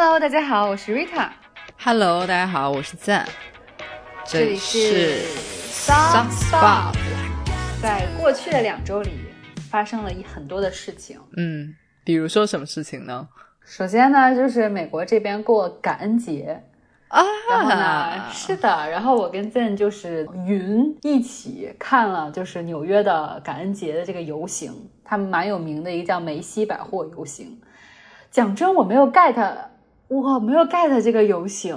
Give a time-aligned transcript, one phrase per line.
[0.00, 1.28] Hello，大家好，我是 Rita。
[1.76, 3.28] Hello，大家好，我是赞，
[4.24, 5.24] 这里是
[5.72, 6.94] Soft Spot。
[7.82, 9.10] 在过去的两周里，
[9.68, 11.18] 发生了一很多的事情。
[11.36, 11.74] 嗯，
[12.04, 13.28] 比如说什么事情呢？
[13.64, 16.62] 首先呢，就是美国这边过感恩节，
[17.08, 17.20] 啊，
[17.50, 24.72] 然后呢，是的，然后我跟 Zen 就是云一起看了，就是纽约的感恩节的这个游行，
[25.04, 27.60] 他们蛮有名的一个叫梅西百货游行。
[28.30, 29.34] 讲真，我没有 get，
[30.08, 31.76] 我没有 get 这个游行。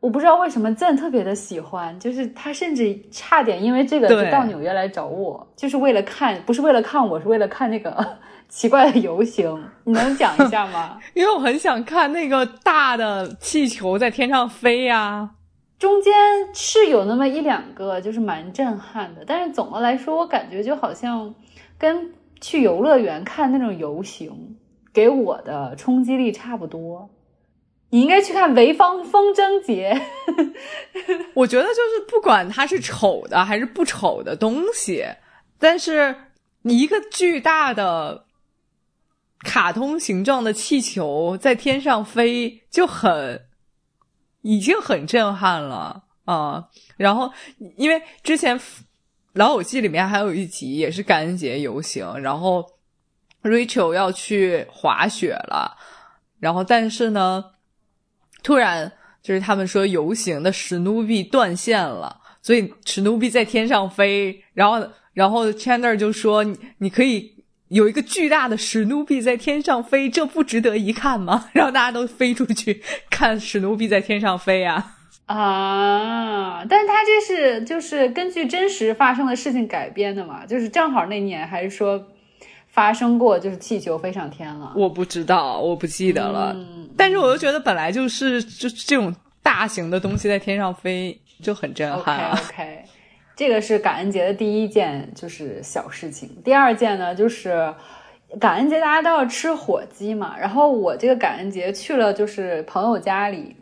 [0.00, 8.16] 我不知道为什么 Zen 特别的喜欢，就是他甚至差点因为这个就到纽约来找我，就是为了看，不是为了看我，是为了看那个
[8.48, 9.62] 奇怪的游行。
[9.84, 10.98] 你能讲一下吗？
[11.12, 15.28] 因为我很想看那个大的气球在天上飞呀、
[15.78, 16.14] 中间
[16.54, 21.34] 是有那么一两个，就是蛮震撼的，但是总的来说，我感觉就好像
[21.76, 24.56] 跟去游乐园看那种游行
[25.00, 27.08] 给我的冲击力差不多。
[27.88, 29.98] 你应该去看潍坊风筝节，
[31.32, 35.04] 我觉得就是不管它是丑的还是不丑的东西，
[35.58, 36.14] 但是
[36.64, 38.26] 一个巨大的
[39.40, 43.46] 卡通形状的气球在天上飞，就很
[44.42, 47.32] 已经很震撼了啊、然后
[47.76, 48.56] 因为之前
[49.32, 52.64] 《老友记》里面还有一集也是感恩节游行，然后
[53.42, 55.76] Rachel 要去滑雪了，
[56.38, 57.44] 然后但是呢，
[58.42, 66.44] 突然就是他们说游行的史努比断线了，所以史努比在天上飞，然后然后 Chandler 就说
[66.78, 71.48] 你可以有一个巨大的史努比在天上飞，这不值得一看吗？
[71.54, 74.96] 然后大家都飞出去看史努比在天上飞啊。
[75.26, 82.04] 啊，但是他这是就是根据真实发生的事情改编的嘛，就是正好那年还是说
[82.70, 84.72] 发生过，就是气球飞上天了。
[84.76, 86.52] 我不知道，我不记得了。
[86.56, 92.30] 嗯但是我又觉得本来就是就这种大型的东西在天上飞就很震撼。
[92.32, 92.84] OK，
[93.34, 96.28] 这个是感恩节的第一件就是小事情。
[96.44, 97.72] 第二件呢，就是
[98.38, 103.56] 感恩节大家都要吃火鸡嘛，然后我这个感恩节去了就是朋友家里，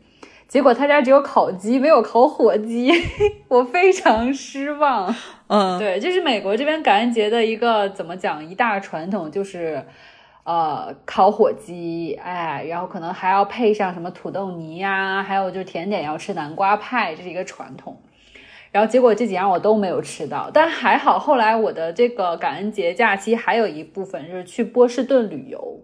[0.48, 2.91] 结果他家只有烤鸡，没有烤火鸡，
[3.47, 5.14] 我非常失望。
[5.48, 9.84] 嗯，对，就是美国这边感恩节的一个怎么讲一大传统就是。
[10.44, 18.00] 呃，烤火鸡，哎，然后可能还要配上什么土豆泥呀、还有就是甜点要吃南瓜派，这是一个传统。
[18.72, 25.82] 然后结果这几样我都没有吃到，但还好，后来我的这个感恩节假期还有一部分就是去波士顿旅游，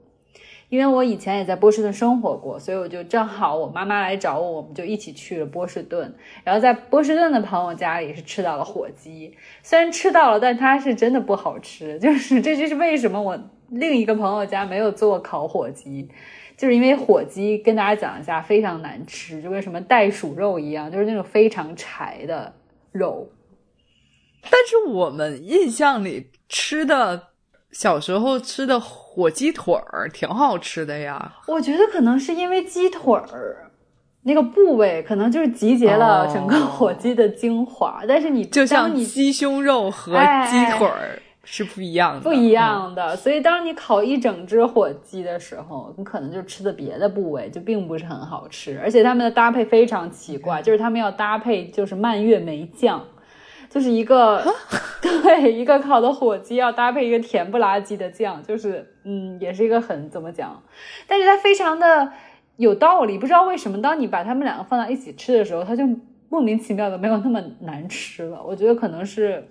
[0.74, 6.12] 因为我以前也在波士顿生活过，所以我就正好我妈妈来找我，我们就一起去了波士顿。
[6.42, 9.32] 然后在波士顿的朋友家里是吃到了火鸡，
[9.62, 16.08] 虽然吃到了，但它是真的不好吃，就是这就是为什么我另一个朋友家没有做烤火鸡。
[16.56, 22.52] 就是因为火鸡跟大家讲一下非常难吃，就跟什么袋鼠肉一样，就是那种非常柴的
[22.90, 23.28] 肉。
[24.42, 27.30] 但是我们印象里吃的，
[27.74, 31.34] 小时候吃的火鸡腿儿挺好吃的呀。
[31.48, 33.70] 我觉得可能是因为鸡腿儿
[34.22, 38.02] 那个部位，可能就是集结了整个哦火鸡的精华。
[38.08, 53.04] 但是你就像当你鸡胸肉和哎鸡腿儿是不一样的，不一样的，所以当你烤一整只火鸡的时候，你可能就吃的别的部位就并不是很好吃，而且他们的搭配非常奇怪，就是他们要搭配就是蔓越莓酱。
[53.74, 54.40] 就是一个
[55.02, 60.62] 对一个烤的火鸡要搭配一个甜不拉几的酱，就是嗯，也是一个很怎么讲，
[61.08, 62.12] 但是它非常的
[62.56, 63.18] 有道理。
[63.18, 65.82] 不知道为什么，当你把它们两个放在一起吃的时候，它就
[66.28, 68.40] 莫名其妙的没有那么难吃了。
[68.40, 69.44] 我觉得可能是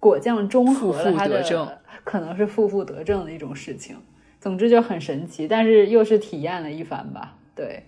[0.00, 1.70] 果酱中和了它的，负负
[2.02, 3.96] 可能是负负得正的一种事情。
[4.40, 7.36] 总之就很神奇，但是又是体验了一番吧。
[7.54, 7.84] 对，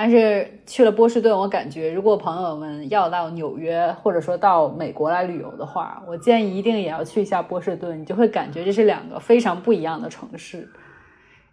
[0.00, 10.68] 但是去了波士顿，我感觉如果朋友们要到纽约或者说到美国来旅游的话，我建议一定也要去一下波士顿，你就会感觉这是两个非常不一样的城市。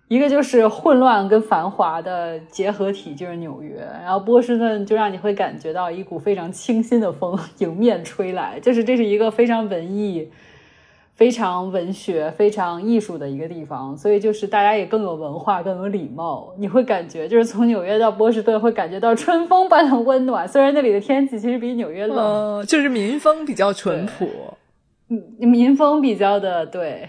[0.08, 10.30] 一个就是混乱跟繁华的结合体，就是纽约，然后波士顿就让你会感觉到一股非常清新的风迎面吹来，就是这是一个非常文艺、
[11.16, 16.54] 非常文学、非常艺术的一个地方，所以就是大家也更有文化、更有礼貌。
[16.58, 24.28] 你会感觉就是从纽约到波士顿会感觉到春风般的温暖，虽然那里的天气其实比纽约冷，嗯，就是民风比较淳朴。
[25.08, 27.08] 嗯，民风比较的对，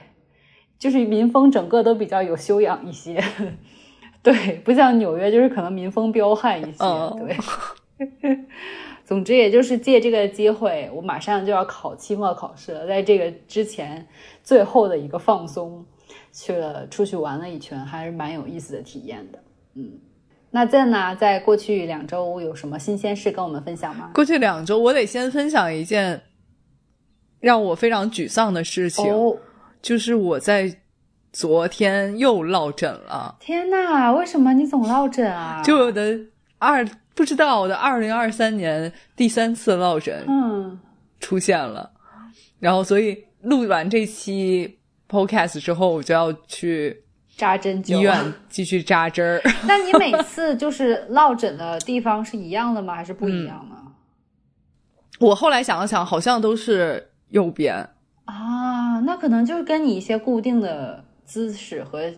[0.78, 3.20] 就是民风整个都比较有修养一些，
[4.22, 7.36] 对，不像纽约就是可能民风彪悍一些，嗯对。
[9.06, 14.04] 总之，也就是借这个机会，我马上就要考期末考试了，在这个之前
[14.42, 15.86] 最后的一个放松，
[16.32, 19.38] 去了出去玩了一圈，还是蛮有意思的体验的。
[19.74, 19.92] 嗯
[20.50, 24.10] 那在呢，在过去两周有什么新鲜事跟我们分享吗？
[24.14, 26.22] 过去两周，我得先分享一件
[27.40, 29.36] 让我非常沮丧的事情，哦，
[29.82, 30.78] 就是我在
[31.30, 33.36] 昨天又落枕了。
[33.38, 35.62] 天呐，为什么你总落枕啊？
[35.62, 36.18] 就我的
[36.58, 40.78] 二不知道我的二零二三年第三次落枕嗯，
[41.18, 41.90] 出现了，
[42.60, 44.78] 然后所以录完这期
[45.08, 47.02] podcast 之后，我就要去
[47.36, 47.96] 扎针灸。
[47.96, 49.40] 医院继续扎针儿。
[49.66, 52.94] 那你每次就是落枕的地方是一样的吗？
[52.94, 53.76] 还是不一样呢？
[55.18, 57.88] 我后来想了想，好像都是右边。
[58.26, 62.12] 啊，那可能就是跟你一些固定的姿势和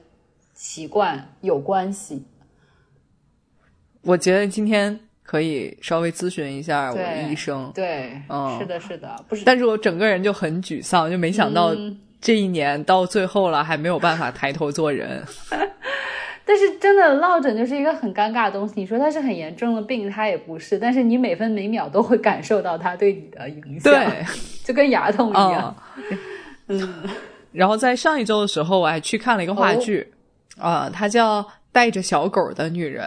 [0.54, 2.26] 习惯有关系。
[4.08, 9.44] 我觉得今天可以稍微咨询一下我的医生，对，嗯是的，是的，不是。
[9.44, 15.22] 但是我整个人就很沮丧，就没想到嗯这一年到最后了，还没有办法抬头做人。
[16.46, 18.72] 但是真的落枕就是一个很尴尬的东西。
[18.76, 24.24] 你说它是很严重的病，它也不是，但是你每分每秒都会感受到它对你的影响，对，
[24.64, 25.76] 就跟牙痛一样。
[26.68, 27.04] 嗯。
[27.52, 30.10] 然后在上一周的时候，我还去看了一个话剧，
[30.56, 33.04] 啊、它叫《带着小狗的女人》，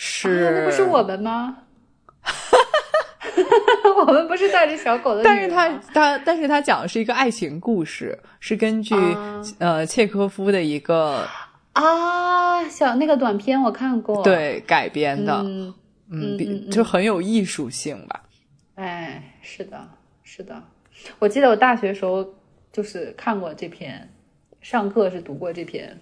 [0.00, 1.56] 是、啊那不是我们吗？
[4.06, 11.26] 我们不是带着小狗的但是人吗，它它，但是他讲的是一个爱情故事，是根据、啊呃契科夫的一个
[11.72, 15.74] 啊，小那个短片我看过，，对改编的，嗯，
[16.10, 18.22] 嗯，比嗯嗯就很有艺术性吧。
[18.76, 19.88] 哎，是的，
[20.22, 20.62] 是的，
[21.18, 22.24] 我记得我大学时候
[22.72, 24.08] 就是看过这篇，
[24.60, 25.98] 上课是读过这篇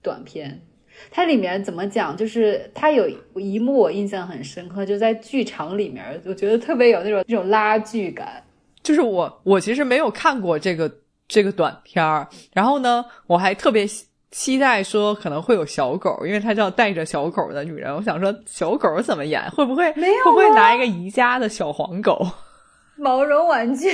[0.00, 0.60] 短片。
[1.10, 2.16] 它里面怎么讲？
[2.16, 8.42] 就是它有一幕我印象很深刻，就在剧场里面，我觉得特别有那种那种拉锯感。
[8.82, 10.90] 就是我我其实没有看过这个
[11.26, 17.94] 这个短片儿，然后呢，我还特别期期待说可能会有小狗，因为它叫带着小狗的女人。
[17.94, 19.42] 我想说小狗怎么演？
[19.50, 22.26] 会不会没有会不会啊拿一个宜家的小黄狗？
[22.96, 23.90] 毛绒玩具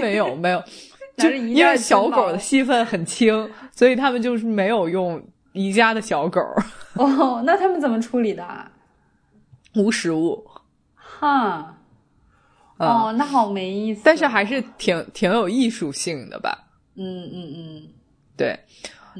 [0.00, 0.62] 没 有没有，
[1.18, 5.22] 就着宜家的因为小狗的戏份很轻，所以他们就是没有用
[5.56, 6.40] 宜家的小狗，
[6.94, 8.70] 哦，那他们怎么处理的啊？
[9.74, 10.46] 无食物。
[10.94, 11.76] 哈，
[12.78, 14.02] 嗯哦，那好没意思。
[14.04, 16.68] 但是还是挺挺有艺术性的吧？
[16.96, 17.82] 嗯嗯嗯，
[18.36, 18.58] 对，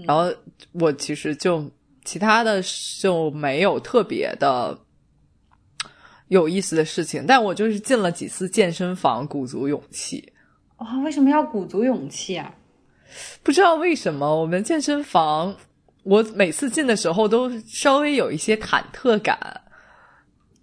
[0.07, 0.33] 然后
[0.73, 1.71] 我其实就
[2.05, 2.63] 其他的
[3.01, 4.79] 就没有特别的
[6.29, 10.33] 有意思的事情，但我就是进了几次健身房，鼓足勇气。
[10.79, 12.55] 哇、为什么要鼓足勇气啊？
[13.43, 15.55] 不知道为什么，我们健身房，
[16.07, 19.61] 我每次进的时候都稍微有一些忐忑感，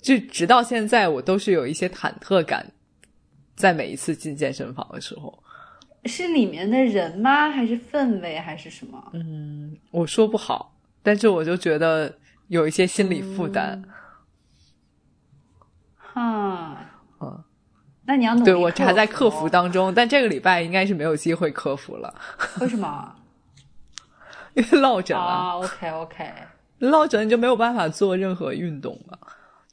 [0.01, 2.65] 就直到现在，我都是有一些忐忑感，
[3.53, 5.37] 在每一次进健身房的时候。
[6.05, 7.49] 是里面的人吗？
[7.49, 8.39] 还是氛围？
[8.39, 9.11] 还是什么？
[9.13, 12.17] 嗯，我说不好，但是我就觉得
[12.47, 13.83] 有一些心理负担。
[15.97, 17.43] 哈，嗯，
[18.05, 22.13] 那你要努力对我还在克克服当中，但这个礼拜应该是没有机会克服了，
[22.61, 23.13] 为什么？
[24.55, 26.31] 因 为落枕了，啊，OK OK，
[26.79, 29.17] 落枕你就没有办法做任何运动了，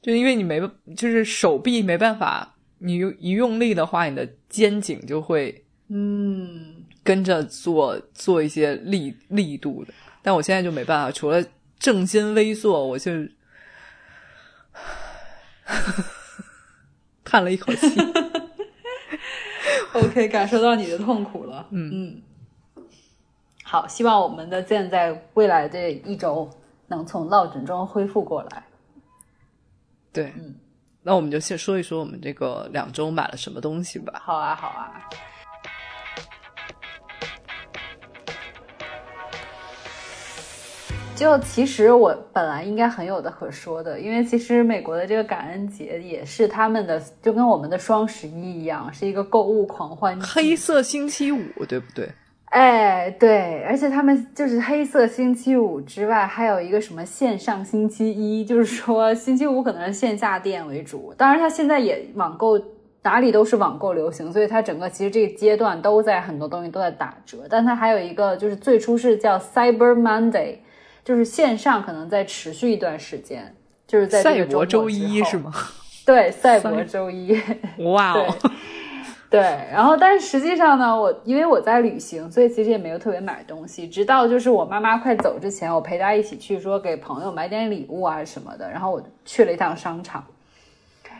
[0.01, 0.59] 就因为你没，
[0.95, 9.93] 就是手臂没办法，你用一用力的话，你的肩颈就会嗯，跟着做做一些力力度的，
[10.23, 11.43] 但我现在就没办法，除了
[11.79, 13.11] 正襟危坐，我就
[17.23, 17.87] 叹了一口气。
[19.93, 21.67] OK，感受到你的痛苦了。
[21.71, 21.91] 嗯。
[21.93, 22.21] 嗯，
[23.71, 26.49] 好，希望我们的健在未来这一周
[26.87, 28.61] 能从落枕中恢复过来。
[30.11, 30.53] 对，嗯
[31.01, 34.21] 那我们就先说一说我们这个两周买了什么东西吧。
[34.25, 34.91] 好啊，好啊。
[41.15, 50.19] 就其实我本来应该很有的可说的，因为其实美国的这个感恩节也是他们的，就跟我们的双十一一样，是一个购物狂欢。
[50.19, 52.11] 黑色星期五，对不对？
[52.51, 62.59] 哎，对，而且他们就是黑色星期五之外，还有一个什么线上星期一，就是说星期五可能是线下店为主，当然它现在也网购
[63.03, 70.57] 哪里都是网购流行，所以它整个其实这个阶段都在很多东西都在打折，但它还有一个就是最初是叫 Cyber Monday，
[71.05, 73.55] 就是线上可能在持续一段时间，
[73.87, 75.37] 就是在这赛个博周一是？
[75.37, 75.53] 吗？
[76.05, 77.39] 对，赛博周一。
[77.77, 78.35] 哇哦！
[79.31, 79.39] 对，
[79.71, 83.87] 然后但是实际上呢，我因为我在旅行，所以其实也没有特别买东西。
[83.87, 88.69] 直到就是我妈妈快走之前，我陪她一起去说给朋友买点礼物啊什么的。
[88.69, 90.21] 然后我去了一趟商场，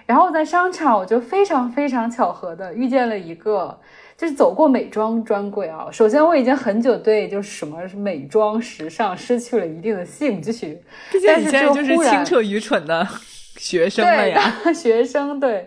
[0.05, 3.79] 然后在商场我就非常非常巧合的遇见了一个，
[4.17, 5.87] 就是走过美妆专柜啊。
[5.89, 10.83] 首先，我已经很久对就是什么美妆时尚失去了一定的兴趣。
[11.13, 13.07] 毕竟你现在就是清澈愚蠢的
[13.55, 15.65] 学生了呀， 学生对。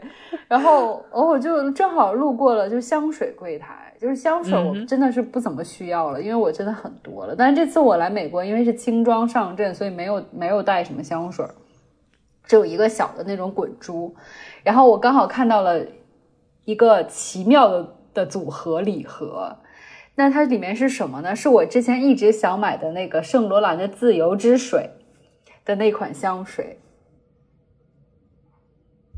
[0.49, 7.35] 然后，我就正好路过了，就香水柜台，就是香水，我真的是不怎么需要了，因为我真的很多了。
[7.37, 11.47] 但是这次我来美国，因为是轻装上阵，所以没有没有带什么香水，
[12.45, 14.15] 只有一个小的那种滚珠。
[14.63, 15.81] 然后我刚好看到了
[16.65, 17.95] 一个奇妙的。
[18.15, 19.57] 的组合礼盒，
[20.15, 21.35] 那它里面是什么呢？
[21.35, 24.89] 是我之前一直想买的那个圣罗兰的自由之水
[25.65, 26.79] 的那款香水。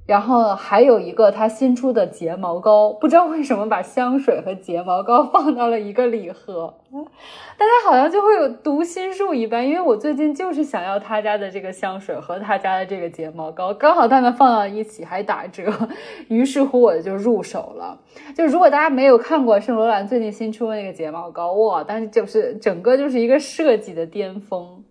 [0.06, 6.72] 然后还有一个他新出的睫毛膏，不知道为什么把香水和睫毛膏放到了一个礼盒，
[7.58, 15.72] 大家好像就会有读心术一般，因为我最近就是想要他家的这个香水和他家的这个睫毛膏，刚好他们放到一起还打折，
[16.28, 17.98] 于是乎我就入手了。
[18.36, 24.84] 就如果大家没有看过圣罗兰最近新出的那个睫毛膏，哇，但是就是整个就是一个设计的巅峰，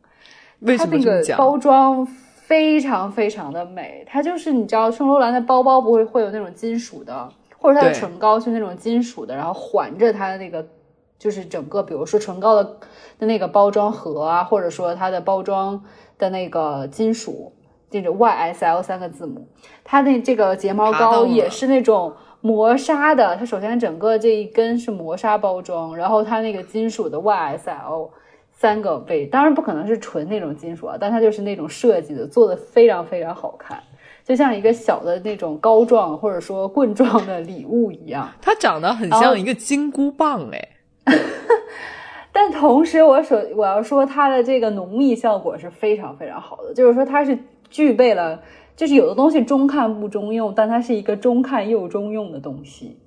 [0.60, 1.38] 为什么这么讲？
[1.38, 2.06] 包装。
[2.48, 10.64] 非常非常的美，它就是你知道圣罗兰的包包不会会有那种金属的，或者它的唇膏是那种金属的，然后环着它的那个
[11.18, 12.64] 就是整个，比如说唇膏的
[13.18, 15.84] 的那个包装盒啊，或者说它的包装
[16.20, 17.52] 的那个金属，
[17.90, 19.48] 这种 YSL 三个字母，
[19.84, 28.10] 它那这个睫毛膏也是那种磨砂的，它首先整个这一根是磨砂包装，然后它那个金属的 YSL。
[28.58, 33.78] 三个位，当然不可能是纯那种金属啊，但它就是那种设计的，做的非常非常好看，
[34.24, 38.30] 就像一个小的那种膏状或者说棍状的礼物一样。
[38.42, 40.70] 它长得很像一个金箍棒哎，
[42.32, 47.38] 但同时我首我要说它的这个浓密效果是非常非常好的，就是说它是
[47.70, 48.42] 具备了，
[48.78, 52.98] 就是有的东西中看不中用，但它是一个中看又中用的东西。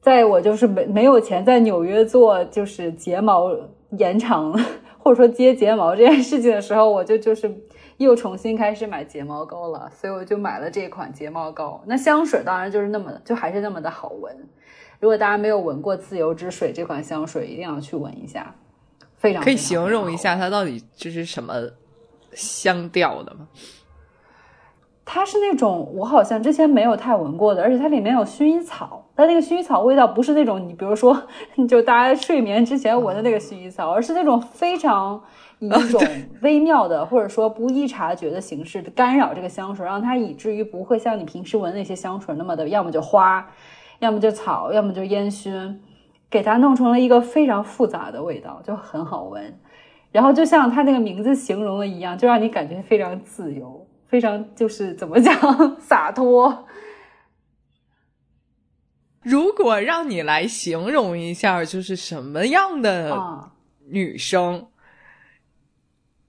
[0.00, 3.50] 在我就是没没有钱在纽约做就是睫毛。
[3.98, 4.52] 延长
[4.98, 7.52] 或者说接睫毛这件事情的时候，我就就是
[7.96, 11.82] 又重新开始买睫毛膏了，所以我就买了这款睫毛膏。
[11.86, 14.34] 那香水当然就是那么就还是那么的好闻。
[14.98, 18.54] 如果大家没有闻过自由之水这款香水，一定要去闻一下，
[19.16, 21.54] 非常可以形容一下它到底这是什么
[22.32, 23.48] 香调的吗？
[25.12, 29.04] 它是那种我好像之前没有太闻过的，而且它里面有薰衣草。
[29.16, 31.20] 它那个薰衣草味道不是那种你比如说，
[31.68, 35.20] 就大家睡眠之前闻的那个薰衣草，而是那种非常
[35.58, 36.00] 以一种
[36.42, 43.44] 微妙的或者说不易察觉的形式干扰这个香水，让它以至于不会像你平时闻那些香水那么的，要么就花，
[43.98, 45.80] 要么就草，要么就烟熏，
[46.30, 49.58] 给它弄成了一个非常复杂的味道，就很好闻。
[50.12, 53.79] 然后就像它那个名字形容的一样，就让你感觉非常自由。
[54.10, 55.34] 非常就是怎么讲
[55.80, 56.66] 洒脱。
[59.22, 63.50] 如果让你来形容一下，就是什么样的
[63.86, 64.66] 女生，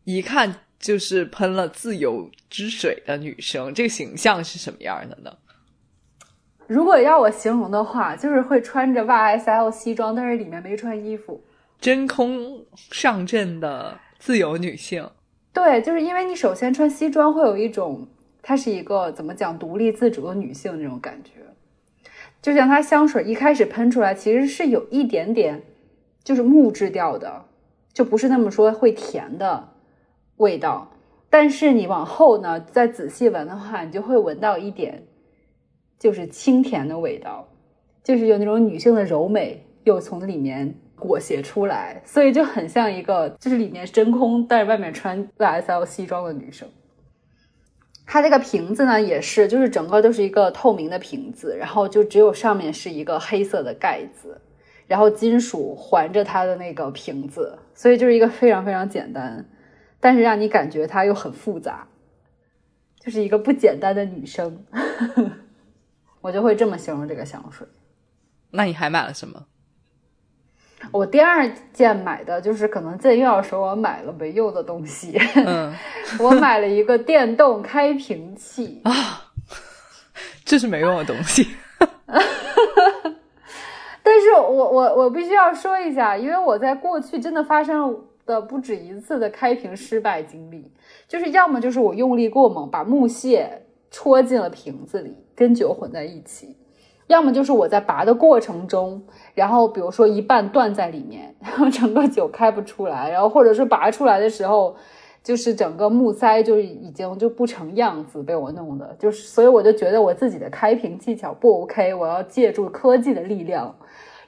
[0.03, 5.33] 一看就是喷了自由之水的女生，这个形象是什么样的呢？
[6.67, 11.43] 如果要我形容的话，就是会穿着 YSL 西装，但是里面没穿衣服，
[11.79, 15.09] 真空上阵的自由女性。
[15.53, 18.07] 对，就是因为你首先穿西装会有一种，
[18.41, 21.31] 她是一个怎么讲独立自主的女性那种感觉，
[22.41, 25.61] 就像她香水一开始喷出来，其实是有一点点
[26.23, 27.45] 就是木质调的，
[27.93, 29.67] 就不是那么说会甜的
[30.37, 30.89] 味道，
[31.29, 35.03] 但是你往后呢再仔细闻的话，你就会闻到一点
[35.99, 37.49] 就是清甜的味道，
[38.03, 40.75] 就是有那种女性的柔美又从里面。
[41.01, 46.69] 裹挟出来，所以就很像一个，就是里面真空，但是外面穿 YSL 西装的女生。
[48.05, 54.39] 它这个瓶子呢，也是，就是整个都是一个透明的瓶子，然后就只有上面是一个黑色的盖子，
[54.85, 59.43] 然后金属环着它的那个瓶子，所以就是一个非常非常简单，
[59.99, 61.87] 但是让你感觉它又很复杂，
[62.99, 64.63] 就是一个不简单的女生。
[66.21, 67.65] 我就会这么形容这个香水。
[68.51, 69.47] 那你还买了什么？
[70.91, 75.17] 我第二件买的就是可能这又要说我买了没用的东西。
[75.35, 75.73] 嗯，
[76.19, 78.93] 我买了一个电动开瓶器啊，
[80.43, 81.47] 这是没用的东西。
[84.03, 90.69] 但是我我我必须要说一下，因为我在过去真的发生了不止一次的开瓶失败经历，
[91.07, 96.55] 就是要么就是我用力过猛，把木屑戳进了瓶子里，跟酒混在一起。
[97.11, 99.03] 要么就是我在拔的过程中，
[99.35, 104.75] 然后比如说一半断在里面， 然后整个酒开不出来，然后或者是拔出来的时候，
[105.21, 113.75] 就是整个木塞就已经就不成样子，被我弄的，就是所以我就觉得我自己的开瓶技巧不 OK，我要借助科技的力量。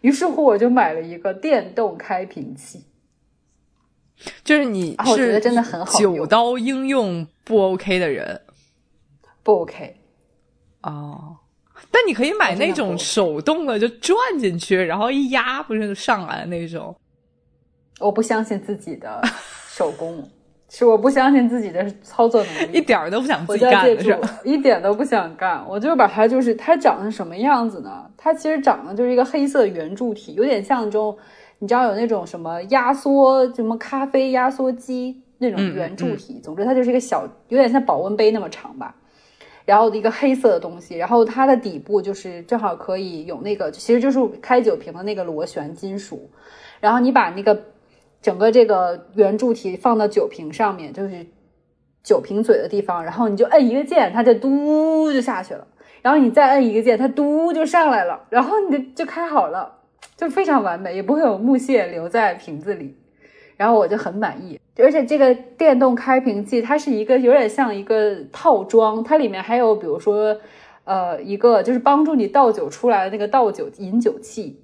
[0.01, 2.83] 于是乎，我就买了一个电动开瓶器。
[4.43, 8.41] 就是你啊我觉是得真的很好用九刀应用不 OK 的人
[9.41, 9.95] 不 OK，
[10.81, 11.37] 哦。
[11.93, 16.93] 但你可以买那种手动的，就转进去，然后一压不是就上来的那种。
[17.99, 19.21] 我不相信自己的
[19.69, 20.27] 手工，
[20.69, 25.63] 是我不相信自己的操作能力，一点儿都不想自己干的是？，一点都不想干。
[25.69, 28.09] 我就是把它，就是它长成什么样子呢？
[28.17, 31.15] 它其实长得就是一个黑色圆柱体，有点像那种，
[31.59, 36.41] 你知道有那种什么压缩什么咖啡压缩机那种圆柱体。
[36.43, 38.95] 总之，它就是一个小，有点像保温杯那么长吧。
[39.65, 46.29] 然后一个黑色的东西，然后它的底部就是正好可以有那个，其实就是开酒瓶的那个螺旋金属。
[46.79, 47.63] 然后你把那个
[48.21, 51.25] 整个这个圆柱体放到酒瓶上面，就是
[52.03, 55.65] 酒瓶嘴的地方，然后你就摁一个键，它就嘟就下去了。
[56.01, 59.79] 然后你再摁一个键，它嘟就上来了，然后你的就开好了，
[60.17, 62.97] 就非常完美，也不会有木屑留在瓶子里。
[63.55, 70.35] 然后我就很满意，而且这个电动开瓶器它是一个有点像一个套装，它里面还有比如说，
[70.83, 74.59] 呃，一个就是帮助你倒酒出来的那个倒酒饮酒器，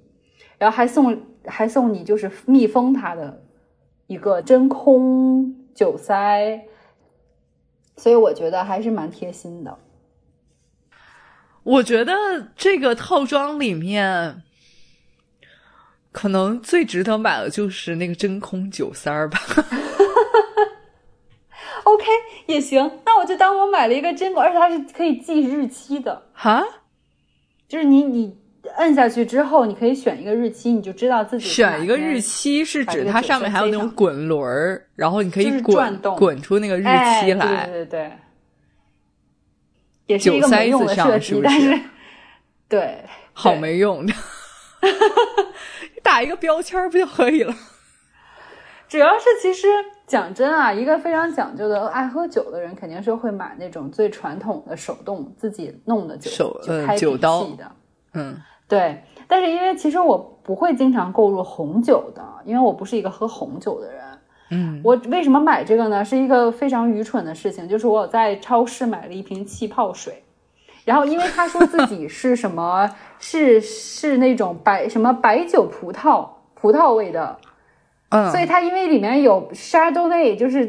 [0.58, 3.42] 然后还送还送你就是密封它的
[4.08, 6.62] 一个真空酒塞，
[7.96, 9.78] 所以我觉得还是蛮贴心的。
[11.62, 12.14] 我觉得
[12.56, 14.42] 这个套装里面，
[16.12, 19.38] 可能最值得买的就是那个真空酒塞儿吧。
[21.84, 22.04] OK
[22.46, 26.62] 也行，那我就当我买了一个真空，而且它是可以记日期的，哈，
[27.68, 28.36] 就是你你
[28.76, 36.16] 摁下去之后，你可以选一个日期，你就知道自己选一个日期是指它上面还有那种滚轮儿，然后你可以滚转动。
[36.16, 37.66] 滚出那个日哎期来。
[37.66, 38.12] 对对对对，
[40.06, 41.46] 也是一个酒塞没用的子上设计，是不是？
[41.46, 41.80] 但是
[42.68, 44.04] 对，好没用。
[44.06, 44.12] 的，
[46.02, 47.54] 打一个标签不就可以了？
[48.88, 49.68] 主要是其实
[50.06, 57.72] 讲真啊，一个非常讲究的爱喝酒的人，肯定是会买那种最传统的手动自己弄的酒开酒刀器的。
[58.14, 58.36] 嗯
[58.66, 64.00] 对，但是因为其实我不会经常购入红酒的，因为我不是一个喝红酒的人。
[64.50, 66.04] 嗯，我为什么买这个呢？
[66.04, 70.24] 是一个非常愚蠢的事情，就是我在超市买了一瓶气泡水，
[70.84, 77.38] 然后因为他说自己是什么，是是那种白什么白酒葡萄葡萄味的，
[78.08, 80.66] 嗯，所以他因为里面有沙洲内，就是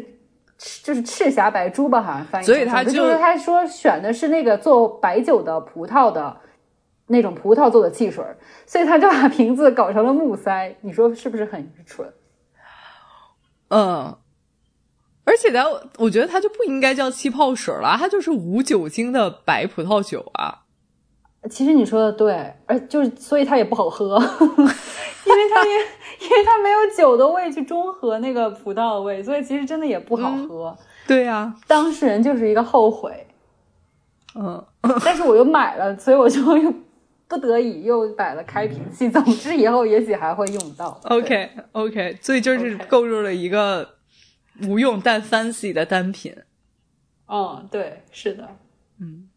[0.84, 2.54] 就是赤霞白珠吧，好像翻译成。
[2.54, 6.38] 所以他就就是他说选的是那个做白酒的葡萄的
[7.08, 8.24] 那种葡萄做的汽水，
[8.66, 12.08] 所以他就把瓶子搞成了木塞，你说是不是很愚蠢？
[13.70, 14.16] 嗯，
[15.32, 15.64] 而且呢，
[15.98, 20.64] 我觉得它就不应该叫气泡水了，它就是无酒精的白葡萄酒啊。
[21.50, 25.74] 其实你说的对，而就是所以它也不好喝， 因为它也
[26.22, 30.78] 因为它没有酒的味去中和那个葡萄味，所以其实真的也不好喝。
[31.08, 33.26] 对呀、当事人就是一个后悔，
[34.36, 34.62] 嗯，
[35.06, 36.74] 但是我又买了，所以我就又
[37.30, 39.10] 不得已又买了开瓶器。
[39.10, 41.00] 总之以后也许还会用到。
[41.06, 43.88] OK OK，所以就是购入了一个
[44.68, 46.36] 无用但 fancy 的单品。
[47.28, 48.48] 嗯，对，是的，
[49.00, 49.30] 嗯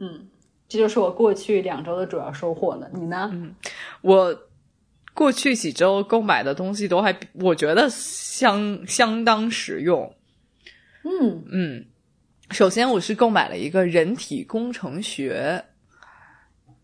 [0.00, 0.28] 嗯，
[0.68, 2.90] 这就是我过去两周的主要收获了。
[2.92, 3.30] 你呢？
[3.32, 3.54] 嗯
[4.00, 4.36] 我
[5.14, 10.12] 过去几周购买的东西都还，我觉得相相当实用。
[11.04, 11.86] 嗯嗯，
[12.50, 15.64] 首先我是购买了一个人体工程学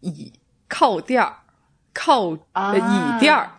[0.00, 0.32] 椅
[0.68, 1.36] 靠垫儿，
[1.92, 3.50] 靠、啊呃椅垫儿，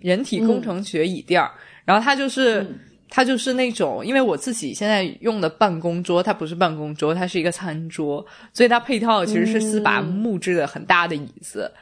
[0.00, 1.52] 人体工程学椅垫儿。
[1.84, 2.78] 然后它就是、嗯
[3.08, 11.72] 它就是那种，因为我自己现在用的办公桌，它不是办公桌，它是一个餐桌，所以它配套其实是四把嗯木质的很大的椅子。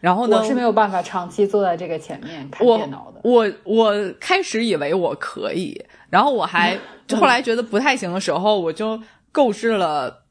[0.00, 3.20] 然后呢，我是没有办法长期坐在这个前面看我电脑的。
[3.24, 9.00] 我我开始以为我可以，然后我还 就后来觉得不太行的时候，我就
[9.32, 10.24] 购置了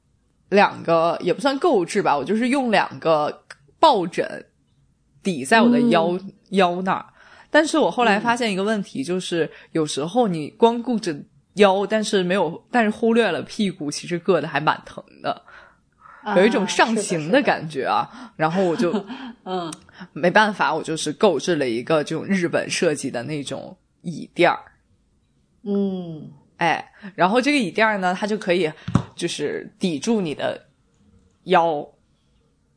[0.50, 3.44] 两个，也不算购置吧，我就是用两个
[3.80, 4.46] 抱枕
[5.24, 6.20] 抵在我的腰、
[6.50, 7.06] 腰那儿。
[7.54, 11.16] 但是我后来发现一个问题，就是有时候你光顾着
[11.54, 15.40] 腰，但是没有，但是忽略了屁股，其实硌的还蛮疼的，
[16.36, 17.40] 有一种上行的。
[17.44, 18.34] 感觉啊。
[18.36, 18.92] 然后我就
[19.46, 19.72] 嗯。
[20.14, 24.60] 没办法，我就是购置了一个这种日本设计的那种椅垫儿，
[25.62, 26.32] 嗯。
[26.58, 28.72] 哎，然后这个椅垫儿呢，它就可以
[29.16, 30.60] 就是抵住你的
[31.44, 31.88] 腰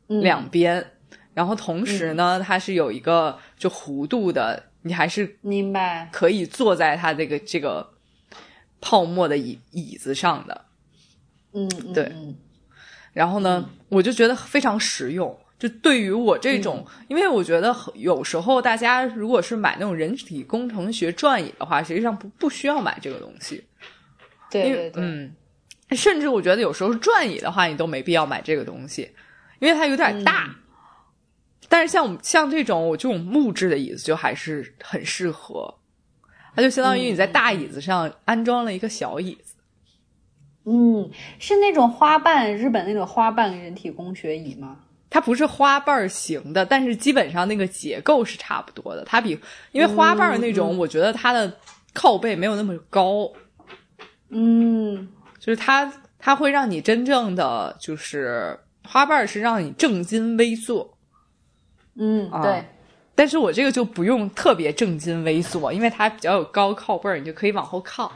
[0.07, 0.21] 嗯。
[0.21, 0.85] 两边，
[1.33, 6.09] 然后同时呢，它是有一个就弧度的，你还是明白。
[6.11, 7.87] 可以坐在它这个这个
[8.79, 10.65] 泡沫的椅椅子上的。
[11.53, 12.35] 嗯，嗯对嗯
[13.13, 15.37] 然后呢，我就觉得非常实用。
[15.57, 23.63] 就对于我这种，因为我觉得有时候大家如果是买那种人体工程学转椅的话，实际上不不需要买这个东西。
[24.51, 25.35] 对对对，嗯，
[25.91, 29.09] 甚至我觉得有时候转椅的话，你都没必要买这个东西，
[29.57, 30.45] 因为它有点大。
[30.47, 30.55] 嗯
[31.69, 35.73] 但是像我们像这种我这种木质的椅子就还是很适合，
[36.55, 39.55] 它就相当于你在大椅子上安装了一个小椅子。
[40.65, 44.79] 嗯，是那种花瓣，日本那种花瓣人体工学椅吗？
[45.09, 49.05] 它不是花瓣型的，但是基本上那个结构是差不多的。
[49.05, 49.39] 它比
[49.71, 51.57] 因为花瓣那种，我觉得它的
[51.93, 53.31] 靠背没有那么高，
[54.29, 55.07] 嗯
[55.39, 60.96] 就是它它会让你真正的就是花瓣是让你正襟危坐，
[61.97, 62.63] 嗯，啊对，
[63.15, 68.11] 但是我这个就不用特别正襟危坐，因为它比较有高靠背儿，你就可以往后靠，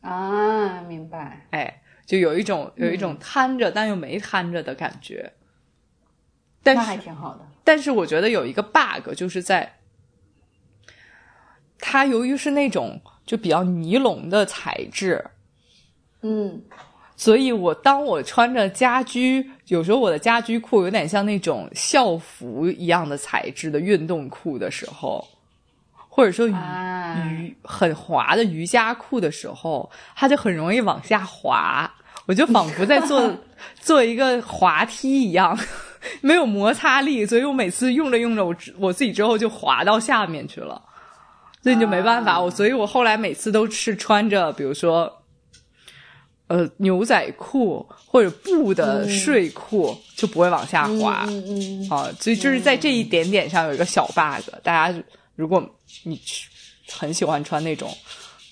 [0.00, 1.46] 啊，明白。
[1.50, 5.32] 哎，就有一种有一嗯种瘫着、但又没瘫着的感觉。
[6.62, 7.40] 但那是还挺好的。
[7.64, 9.78] 但是我觉得有一个 bug，就是在
[11.78, 15.24] 它由于是那种就比较尼龙的材质，
[16.22, 16.62] 嗯
[17.16, 25.24] 所以我当我穿着家居，有时候我的家居裤有点像那种校服一样的材质的运动裤的时候，
[26.08, 31.88] 或者说瑜、啊瑜很滑的瑜伽裤的时候，它就很容易往下滑。
[32.26, 33.32] 我就仿佛在做
[33.80, 35.56] 做一个滑梯一样，
[36.22, 40.80] 没有摩擦力，所以我每次用着用着，我我自己之后就滑到下面去了，
[41.62, 42.32] 所以你就没办法。
[42.32, 45.21] 啊我所以我后来每次都是穿着，比如说。
[46.52, 54.46] 呃，牛仔裤或者布的睡裤、就不会往下滑、嗯嗯嗯啊，所以就是在这一点点上有一个小 bug。
[54.62, 55.02] 大家
[55.34, 55.66] 如果
[56.04, 56.20] 你
[56.90, 57.88] 很喜欢穿那种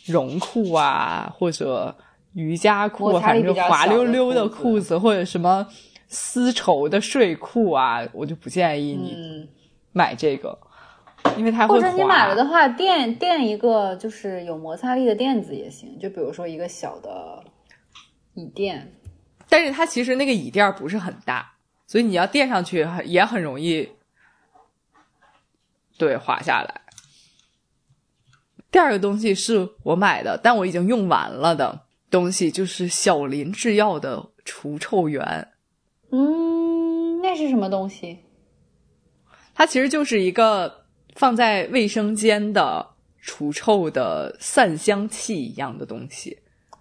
[0.06, 1.94] 绒裤啊，或者
[2.32, 5.66] 瑜伽裤，反正滑溜溜的裤裤子，或者什么
[6.08, 9.48] 丝绸的睡裤啊，我就不建议你嗯，
[9.92, 10.58] 买这个，
[11.36, 11.68] 因为它。
[11.68, 17.44] 或者你买了的话，垫垫一个就是有摩擦力的垫子也行，就比如说一个小的
[18.40, 18.92] 椅垫。
[19.48, 21.52] 但是它其实那个椅垫不是很大，
[21.86, 23.88] 所以你要垫上去也很容易，
[25.98, 26.80] 对，滑下来。
[28.70, 35.48] 第二个东西是我买的，但我已经用完了的东西，就是小林制药的除臭源。
[36.12, 38.20] 嗯，那是什么东西？
[39.52, 42.88] 它其实就是一个放在卫生间的
[43.20, 46.38] 除臭的散香器一样的东西。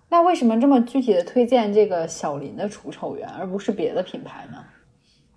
[0.09, 4.57] 那为什么这么具体的推荐这个小林的除臭源，而不是别的品牌呢？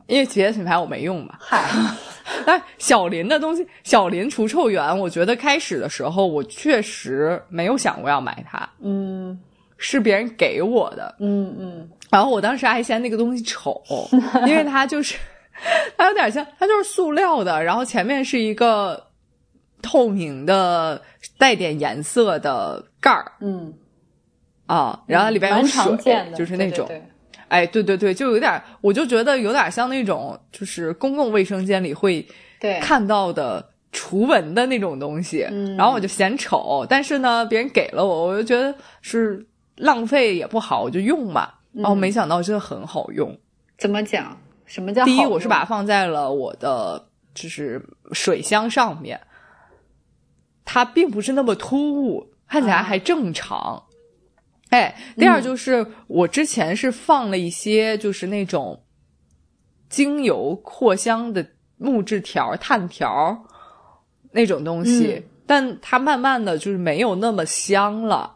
[0.08, 1.62] 因为别的品牌我没用嘛，嗨，
[2.44, 9.38] 但是小林的东西，小林除臭源，我觉得开始的时候我确实没有想过要买它，嗯
[9.78, 11.14] 是别人给我的。
[11.20, 13.82] 嗯嗯然后我当时还嫌那个东西丑，
[14.46, 15.16] 因为它就是
[15.96, 19.02] 它有点像，它就是塑料的，然后前面是一个
[19.80, 21.00] 透明的
[21.38, 23.72] 带点颜色的盖儿嗯，
[24.72, 25.96] 啊，然后里边有水
[26.35, 26.87] 就是那种。
[26.87, 27.02] 对对对
[27.48, 32.26] 哎，对对对，就有点，我就觉得有点像那种，就是公共卫生间里会
[32.58, 41.50] 对看到的除蚊的那种东西，嗯然后我就嫌丑，但是呢，别人给了我，我就觉得是浪费也不好，我就用嘛。
[41.74, 43.38] 然后没想到真的很好用。
[43.76, 44.35] 怎么讲？
[44.64, 47.04] 什么叫第一，我是把它放在了我的
[47.35, 49.20] 就是水箱上面，
[50.64, 53.82] 它并不是那么突兀，看起来还正常。
[54.72, 58.82] 哎，第二就是、我之前是放了一些就是那种
[59.90, 63.38] 精油扩香的木质条、炭条
[64.30, 65.22] 那种东西，嗯。
[65.44, 68.35] 但它慢慢的就是没有那么香了。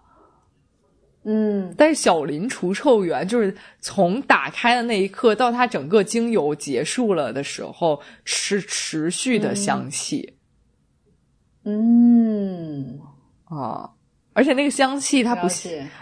[1.25, 1.75] 嗯。
[1.75, 10.35] 但是小林除臭源就是从打开的那一刻到它整个精油结束了的时候，是持续的香气。
[11.64, 13.01] 嗯，
[13.44, 13.90] 啊、
[14.37, 15.46] 而且那个香气它不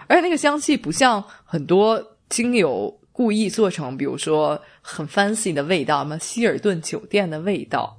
[0.08, 7.96] 而且那个香气不像很多精油故意做成，比如说很 fancy 的味道，什么希尔顿酒店的味道，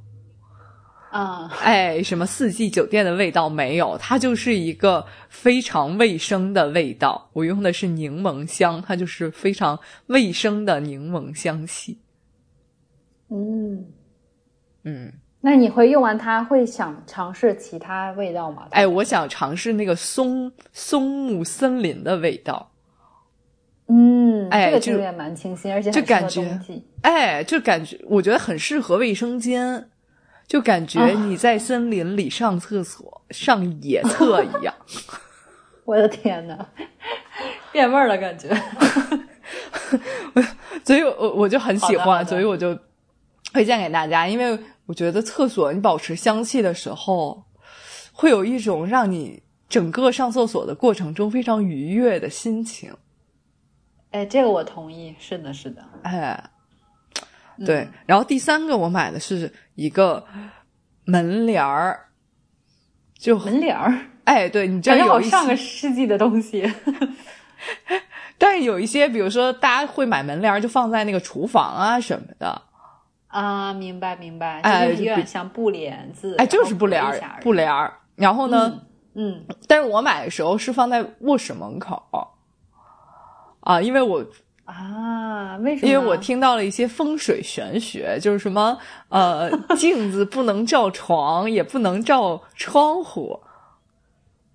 [1.09, 7.29] 啊，哎，什么四季酒店的味道没有，它就是一个非常卫生的味道。
[7.31, 11.97] 我用的是柠檬香，它就是非常卫生的柠檬香气。
[13.29, 13.85] 嗯，
[14.83, 15.13] 嗯，
[15.47, 18.65] 那你会用完它会想尝试其他味道吗？
[18.71, 22.71] 哎，我想尝试那个松松木森林的味道。
[23.87, 26.59] 嗯，哎这个听着也蛮清新，而且就感觉。
[27.03, 29.87] 哎，就感觉我觉得很适合卫生间，
[30.47, 34.73] 就感觉啊你在森林里上厕所、上野厕一样。
[35.85, 36.65] 我的天呐，
[37.71, 38.49] 变味儿了感觉。
[40.83, 42.75] 所以我我就很喜欢，所以我就
[43.53, 47.43] 推荐给大家，因为我觉得厕所你保持香气的时候，
[48.13, 52.95] 会有一种让你整个上厕所的过程中非常愉悦的心情。
[54.11, 55.83] 哎，这个我同意，是的，是的。
[56.03, 56.41] 哎，
[57.65, 57.87] 对。
[58.05, 60.25] 然后第三个我买的是一个
[61.03, 61.99] 门帘儿，
[63.17, 66.71] 就门帘儿，哎，对你这感觉好有上个世纪的东西。
[68.37, 72.61] 但是有一些，比如说大家会买门帘儿，就放在那个厨房啊什么的。
[73.35, 77.03] 啊，明白明白，哎就是有点像布帘子，哎，就是布帘
[77.41, 77.93] 布帘儿。
[78.15, 78.79] 然后呢，
[79.15, 82.01] 嗯，但是我买的时候是放在卧室门口
[83.59, 84.25] 啊，因为我
[84.63, 85.91] 啊，为什么？
[85.91, 88.77] 因为我听到了一些风水玄学，就是什么
[89.09, 93.37] 呃，镜子不能照床，也不能照窗户。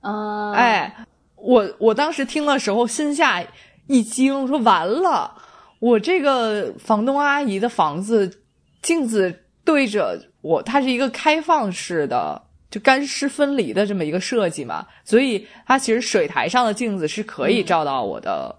[0.00, 1.04] 啊，，哎，
[1.36, 3.42] 我我当时听的时候心下
[3.88, 5.34] 一惊，说完了，
[5.80, 8.39] 我这个房东阿姨的房子
[8.82, 12.42] 镜子对着我，它是一个开放式的。
[12.70, 18.54] 就干湿分离的这么一个设计嘛，所以它其实水台上的镜子是可以照到我的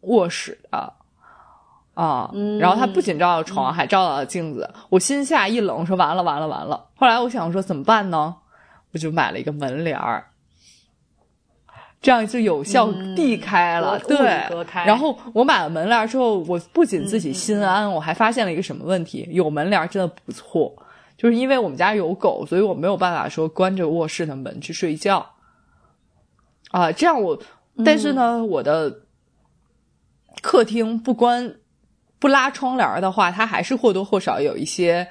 [0.00, 0.94] 卧室的。
[1.92, 4.72] 啊，嗯然后它不仅照到床，还照到了镜子。
[4.88, 6.88] 我心下一冷，说完了完了完了。
[6.94, 8.34] 后来我想说怎么办呢？
[8.92, 10.24] 我就买了一个门帘儿，
[12.02, 13.98] 这样就有效嗯避开了。
[14.00, 14.18] 对，
[14.84, 19.26] 然后我买了门帘之后，我不仅自己心安，我还发现了一个什么问题？
[19.30, 20.74] 有门帘真的不错，
[21.16, 25.24] 就是因为我们家有狗，所以我没有办法说关着卧室的门去睡觉。
[26.72, 27.40] 啊，这样我，
[27.84, 29.02] 但是呢，我的
[30.40, 31.54] 客厅不关
[32.18, 35.06] 不拉窗帘的话，它还是或多或少有一些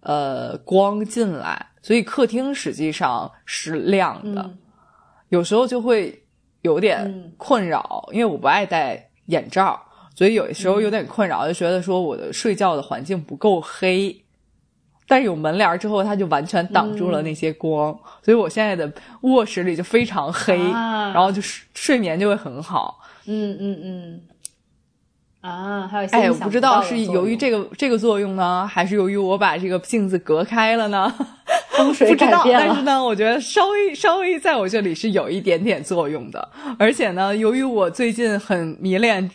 [0.00, 4.58] 呃光进来，所以客厅实际上是亮的，嗯
[5.28, 6.22] 有时候就会
[6.62, 7.32] 有点嗯。
[7.36, 9.80] 困扰，因为我不爱戴眼罩，
[10.14, 14.24] 所以有的时候有点困扰，就觉得说我的睡觉的环境不够黑。
[15.06, 21.10] 但是有门帘儿之后，它就完全挡住了那些光，所以我现在的卧室里就非常黑，啊。
[21.14, 23.00] 然后就睡睡眠就会很好。
[23.24, 24.20] 嗯嗯嗯，
[25.40, 31.14] 啊，还有哎，我不知道是由于这个这个作用呢，还是由于我把这个镜子隔开了呢？
[31.70, 36.48] 风水 不知道，改变了，但是呢，我觉得稍微稍微在我这里是有一点点作用的。
[36.76, 39.30] 而且呢，由于我最近很迷恋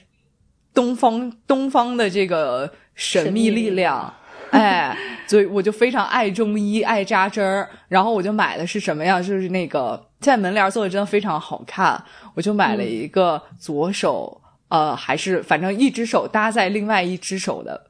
[0.73, 4.13] 东方东方的这个神秘力量，
[4.51, 7.69] 哎，所以我就非常爱中医，爱扎针儿。
[7.87, 9.21] 然后我就买的是什么呀？
[9.21, 12.03] 就是那个现在门帘做的真的非常好看，
[12.35, 14.41] 我就买了一个左手，
[14.73, 17.85] 呃，还是反正一只手搭在另外一只手的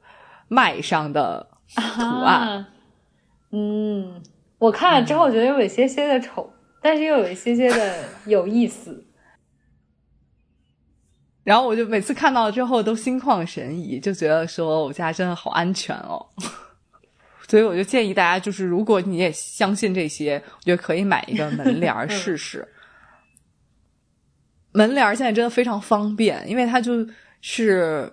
[0.48, 2.58] 脉上的图案。
[2.58, 2.68] 啊
[3.52, 4.20] 嗯，
[4.58, 9.02] 我看了之后觉得有一些些的丑，但是又有一些些的有意思。
[11.42, 16.26] 然后我就每次看到之后都心旷神怡，就觉得说我家真的好安全哦。
[17.48, 22.68] 所以我就建议大家，就是如果你也相信这些，我觉得可以买一个门帘儿 试试。
[24.74, 27.06] 门帘儿现在真的非常方便，因为它就
[27.40, 28.12] 是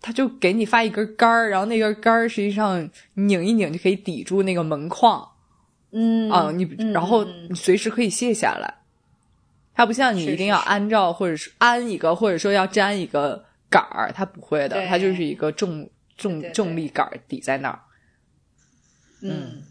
[0.00, 5.26] 它就给你发一根杆儿，然后那根杆儿实际上拧一拧就可以抵住那个门框
[5.92, 8.74] 嗯啊，你嗯然后嗯你随时可以卸下来。
[9.74, 17.78] 它不像你一定要按照或者是安一个，或者说要粘一个杆儿，它不会的，它就是一个重重重力杆儿抵在那儿。
[19.22, 19.62] 嗯，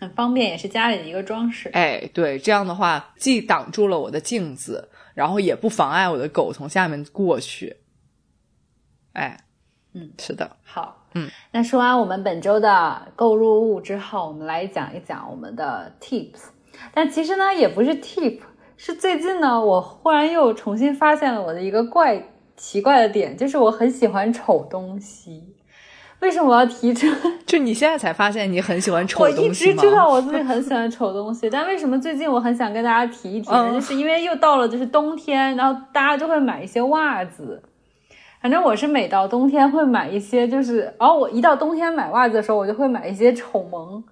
[0.00, 1.68] 很方便，也是家里的一个装饰。
[1.74, 7.76] 哎，对，这样的话既挡住了我的镜子，然后也不妨碍我的狗从下面过去。
[9.12, 9.44] 哎，
[9.92, 16.44] 嗯，是的，好，嗯，那说完我们本周的购入物之后，我们来讲一讲我们的 tips。
[16.94, 18.40] 但其实呢，也不是 tip，
[18.78, 25.49] 是最近呢，我忽然又重新发现了我的一个怪奇怪的点，就是我很喜欢丑东西。
[26.20, 27.08] 为什么我要提这？
[27.46, 29.82] 就你现在才发现你很喜欢丑我一东西吗？
[29.82, 33.68] 直知道我自己很喜欢丑东西， 但为什么最近我很想跟大家提一提呢？
[33.70, 37.62] 嗯就是因为又到了就是冬天，然后大家就会买一些袜子。
[38.40, 44.02] 反正我是每到冬天会买一些，就是，然后我一到冬天买袜子的时候，我就会买一些丑萌，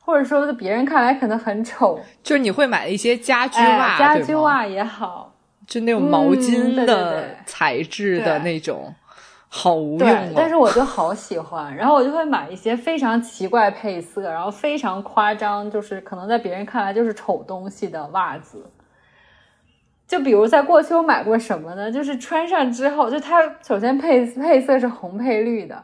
[0.00, 5.32] 或者说在别人看来可能很丑，就是你会买一些家居哎袜，家，居袜也好，
[5.66, 8.94] 就那种毛巾的对材质的对那种，
[9.56, 18.68] 好无用但是我就好喜欢，然后我就会买一些非常奇怪配色，然后非常夸张，就是可能在别人看来就是丑东西的袜子。
[20.08, 21.88] 就比如在过去我买过什么呢？
[21.90, 25.80] 就是穿上之后，就它首先配配色是红配绿的，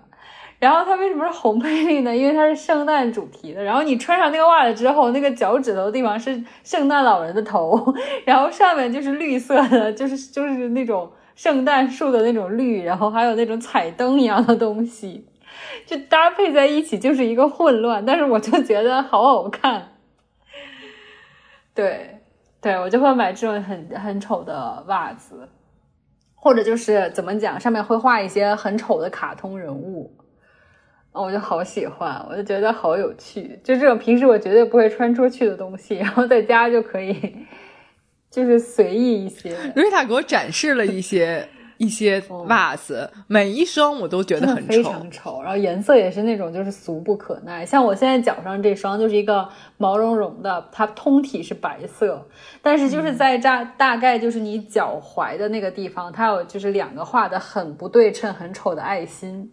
[0.58, 2.14] 然后它为什么是红配绿呢？
[2.14, 3.62] 因为它是圣诞主题的。
[3.62, 7.94] 然后你穿上那个袜子之后，那个脚趾头的地方是圣诞老人的头，
[8.26, 11.08] 然后上面就是绿色的，就是就是那种
[11.40, 15.26] 圣诞树的那种绿，然后还有那种彩灯一样的东西，
[15.86, 18.04] 就搭配在一起就是一个混乱。
[18.04, 19.92] 但是我就觉得好好看，
[21.74, 22.20] 对，
[22.60, 25.48] 对我就会买这种很很丑的袜子。
[26.34, 30.14] 或者就是怎么讲，上面会画一些很丑的卡通人物，
[31.12, 33.58] 我就好喜欢，我就觉得好有趣。
[33.64, 37.14] 就这种平时我绝对不会穿出去的东西，然后在家就可以，
[38.30, 39.56] 就是随意一些。
[39.74, 41.48] 瑞塔给我展示了一些。
[41.80, 45.40] 一些袜子，每一双我都觉得很丑，非常丑。
[45.42, 47.64] 然后颜色也是那种就是俗不可耐。
[47.64, 52.22] 像我现在脚上这双就是一个毛茸茸的，它通体是白色，
[52.60, 59.50] 但是就是在大大概就是你脚踝的那个地方，它有就是两个画的很不对称、很丑的爱心。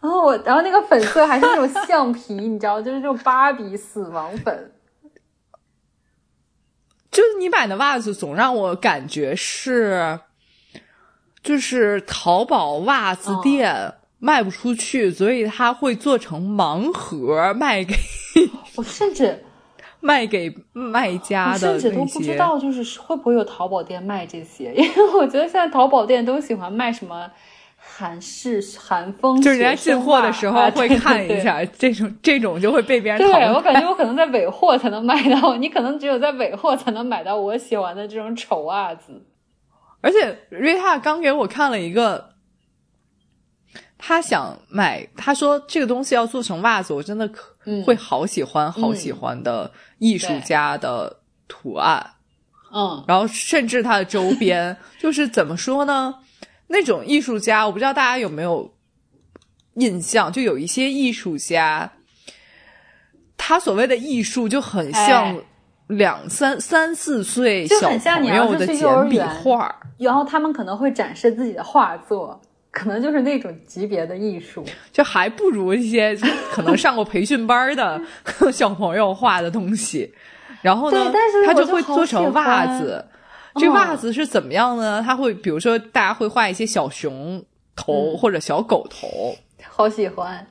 [0.00, 4.72] 然后我，然后那个粉色还是那种橡皮，你知道，就是这种芭比死亡粉。
[7.18, 10.20] 就是你买的袜子总让我感觉是。
[11.40, 17.94] 就是淘宝袜子店卖不出去，所以他会做成盲盒卖给
[18.74, 19.42] 我，甚至
[20.00, 24.74] 卖给卖家的甚至都不知道，就是会不会有淘宝店卖这些？
[24.74, 27.30] 因为我觉得现在淘宝店都喜欢卖什么
[27.98, 39.20] 韩式韩风，就是人家进货的时候会看一下这种这种就会被别人对我感觉我可能在尾货才能买到，你可能只有在尾货才能买到我喜欢的这种丑袜子。
[40.00, 42.34] 而且瑞塔刚给我看了一个，
[43.98, 47.52] 他想买，他说这个东西要做成袜子，我真的可
[47.84, 51.16] 会好喜欢，好喜欢的艺术家的
[51.48, 52.12] 图案，
[52.72, 56.14] 嗯，然后甚至他的周边，就是怎么说呢？
[56.68, 58.72] 那种艺术家，我不知道大家有没有
[59.74, 61.90] 印象，就有一些艺术家，
[63.36, 65.36] 他所谓的艺术就很像。
[65.88, 72.38] 两三三四岁小朋友的简笔画，然后他们可能会展示自己的画作，
[72.70, 76.14] 可能就是那种级别的艺术，就还不如一些
[76.52, 77.98] 可能上过培训班的
[78.52, 80.12] 小朋友画的东西。
[80.60, 81.10] 然后呢，
[81.46, 83.02] 他就会做成袜子。
[83.56, 85.02] 这袜子是怎么样呢？
[85.02, 87.44] 它会比如说，大家会画一些小熊
[87.76, 89.36] 头或者小狗头，
[89.68, 90.46] 好喜欢。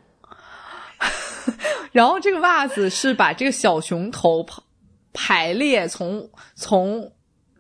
[1.92, 4.46] 然后这个袜子是把这个小熊头。
[5.20, 7.12] 排列从从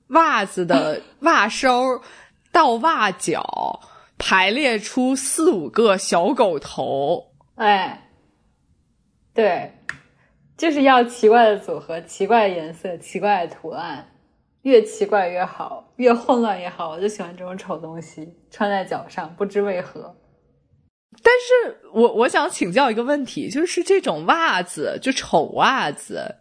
[0.10, 2.04] 袜子的 袜梢
[2.52, 3.80] 到袜脚，
[4.20, 7.32] 排列出四五个小狗头。
[7.56, 8.12] 哎，
[9.34, 9.74] 对，
[10.56, 14.08] 就是要奇怪的组合，奇怪的颜色，奇怪的图案，
[14.68, 16.90] 越奇怪越好，越混乱越好。
[16.90, 20.14] 我就喜欢这种丑东西穿在脚上，不知为何。
[21.24, 26.36] 但是我我想请教一个问题，就是这种袜子，就丑袜子。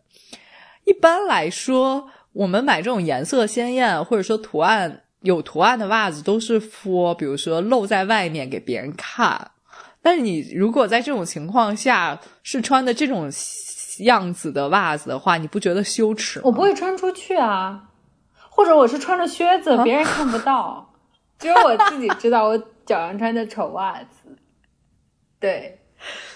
[0.83, 9.53] 一般来说，我们买这种颜色鲜艳或者说图案有图案的袜子，都是 for 比如说露在外面给别人看。
[10.03, 13.31] 但是你如果在这种情况下是穿的这种
[14.01, 16.43] 样子的袜子的话，你不觉得羞耻吗？
[16.45, 17.83] 我不会穿出去啊，
[18.57, 20.93] 或者我是穿着靴子，别人看不到，
[21.39, 24.37] 只有我自己知道我脚上穿的丑袜子。
[25.39, 25.79] 对，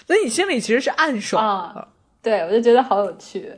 [0.05, 1.87] 所以你心里其实是暗爽的。
[2.21, 3.51] 对，我就觉得好有趣。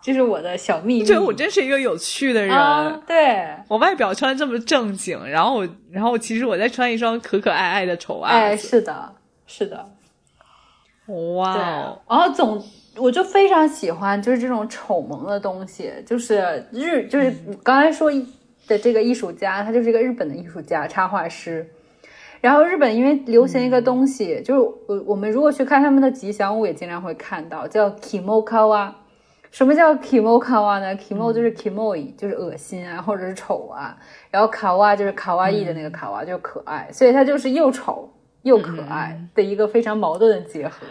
[0.00, 1.04] 这是我的小秘密。
[1.04, 3.02] 就我真是一个有趣的人。
[3.04, 8.36] 对，我外表穿这么正经，然后我，然后其实我在穿一双可可爱爱的丑袜子。
[8.36, 9.12] 哎，是的，
[9.46, 9.95] 是的。
[11.06, 11.98] 哇。
[12.08, 12.62] 然后总，
[12.96, 18.10] 我就非常喜欢就是这种丑萌的东西，就是日，就是刚才说
[18.66, 21.68] 的这个艺术家，他就是一个日本的艺术家、插画师。
[22.40, 28.92] 然后日本因为流行一个东西，就是我我们如果去看他们的吉祥物，也经常会看到叫 kimokawa。
[29.50, 33.96] 什么叫 kimokawa 呢？kimo 就是 kimoi，就是恶心啊，或者是丑啊。
[34.30, 36.88] 然后 kawa 就是卡哇伊的那个卡哇，就是可爱。
[36.92, 38.08] 所以它就是又丑
[38.46, 40.86] 又可爱的一个非常矛盾的结合。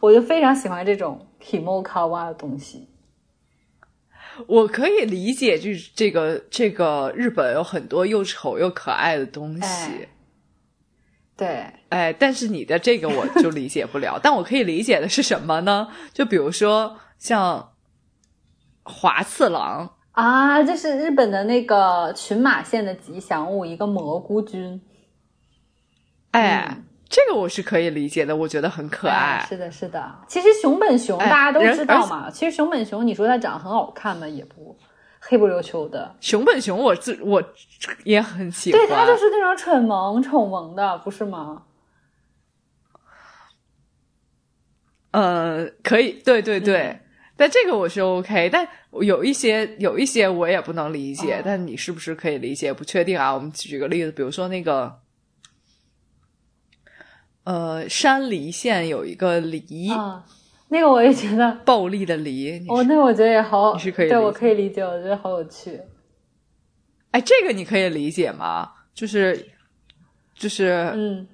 [0.00, 2.88] 我就非常喜欢这种 kimokawa 的东西。
[4.46, 10.08] 我可以理解，就是这个这个日本有很多又丑又可爱的东西。
[11.36, 14.18] 对，哎，但是你的这个我就理解不了。
[14.22, 15.88] 但我可以理解的是什么呢？
[16.12, 17.72] 就比如说像。
[18.90, 24.80] 华次郎啊，这是日本的那个群马县的吉祥物，一个蘑菇君。
[26.32, 26.76] 哎，
[27.08, 29.44] 这个我是可以理解的，我觉得很可爱。
[29.48, 30.14] 是的，是的。
[30.28, 34.28] 其实熊本熊大家都知道嘛，其实熊本熊，你说它长得很好看吗？
[34.28, 34.76] 也不
[35.20, 36.14] 黑不溜秋的。
[36.20, 37.42] 熊本熊，我自我
[38.04, 38.80] 也很喜欢。
[38.80, 41.62] 对，它就是那种蠢萌、丑萌的，不是吗？
[45.12, 47.00] 呃，可以，对对对，嗯
[47.34, 48.68] 但这个我是 OK，但
[49.00, 52.72] 有一些有一些我也不能理解，哦但你是不是可以理解？
[52.72, 53.32] 不确定啊。
[53.32, 54.92] 我们举个例子，比如说那个，
[57.48, 60.22] 呃，山梨县有一个梨，啊，
[60.68, 65.80] 那个我也觉得，暴力的梨，你哦，那个我觉得也好，你是可以对我可以理解，我觉得好有趣。
[67.12, 68.70] 哎，这个你可以理解吗？
[68.92, 69.48] 就是
[70.34, 71.26] 就是嗯，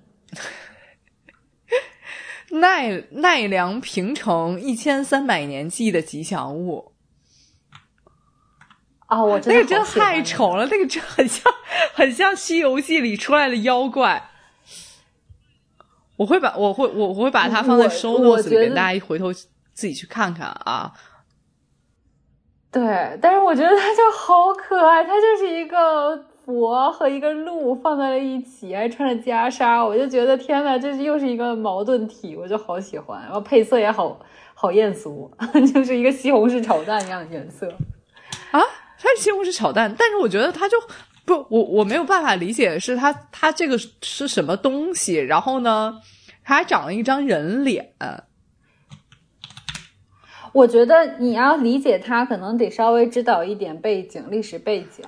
[2.60, 6.92] 奈奈良平城一千三百年祭的吉祥物。
[9.06, 11.52] 啊，我真那个真太丑了，那个真很像
[11.92, 14.30] 很像《西游记》里出来的妖怪。
[16.16, 20.92] 我会把我会我我会把它放在我 show notes 里面，大家一回头自己去看看啊。
[22.70, 34.18] 对，但是我觉得它就好可爱，它就是一个佛和一个鹿放在了一起，还穿着袈裟，我就觉得天呐，这是又是一个矛盾体，我就好喜欢，然后配色也好
[34.54, 35.30] 好艳俗，
[35.72, 37.68] 就是一个西红柿炒蛋一样的颜色。
[38.50, 38.60] 啊，
[38.98, 40.76] 它是西红柿炒蛋，但是我觉得它就
[41.24, 46.00] 不，我我没有办法理解是他他这个是什么东西，然后呢，
[46.42, 47.94] 他还长了一张人脸。
[50.52, 55.04] 我觉得你要理解他，可能得稍微知道一点背景、历史背景，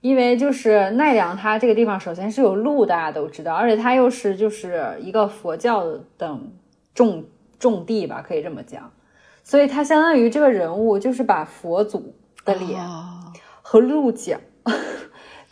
[0.00, 5.84] 因为就是奈良它这个地方首先是有鹿，大家都知道，而且它又是就是一个佛教
[6.18, 6.38] 的
[6.94, 7.24] 重
[7.58, 8.92] 重地吧，可以这么讲，
[9.42, 13.32] 所以它相当于这个人物就是把佛祖的脸哦。
[13.62, 14.38] 和鹿角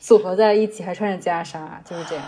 [0.04, 2.24] 组合在一起，还穿着袈裟，就是这样。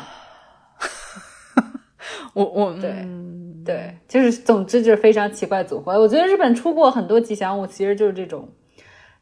[2.32, 5.92] 我我对嗯对，就是总之就是非常奇怪组合。
[6.00, 8.48] 我觉得日本出过很多吉祥物，其实就是这种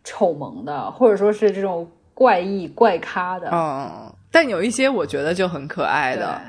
[0.05, 3.50] 丑萌的，或者说是这种怪异怪咖的。
[3.52, 6.40] 嗯，但有一些我觉得就很可爱的，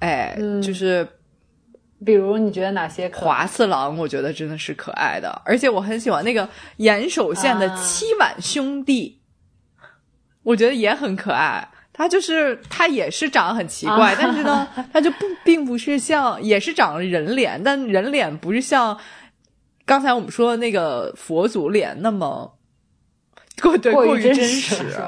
[0.00, 1.08] 哎，嗯就是
[2.04, 3.24] 比如你觉得哪些可爱？
[3.24, 6.48] 华次郎，我觉得真的是可爱的，而且我很喜欢那个
[6.78, 9.20] 岩手县的啊七碗兄弟，
[10.46, 11.68] 我觉得也很可爱。
[11.92, 18.96] 他就是他也是长得很奇怪，啊但是呢， 他就不并不是像也是长了人脸，但人脸不是像
[19.84, 22.54] 刚才我们说的那个佛祖脸那么
[23.62, 25.02] 过对过于真实？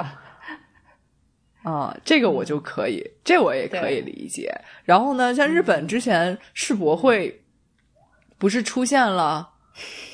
[1.62, 4.50] 啊、这个我就可以，这我也可以理解。
[4.84, 7.44] 然后呢，像日本之前世博会
[8.38, 9.50] 不是出现了，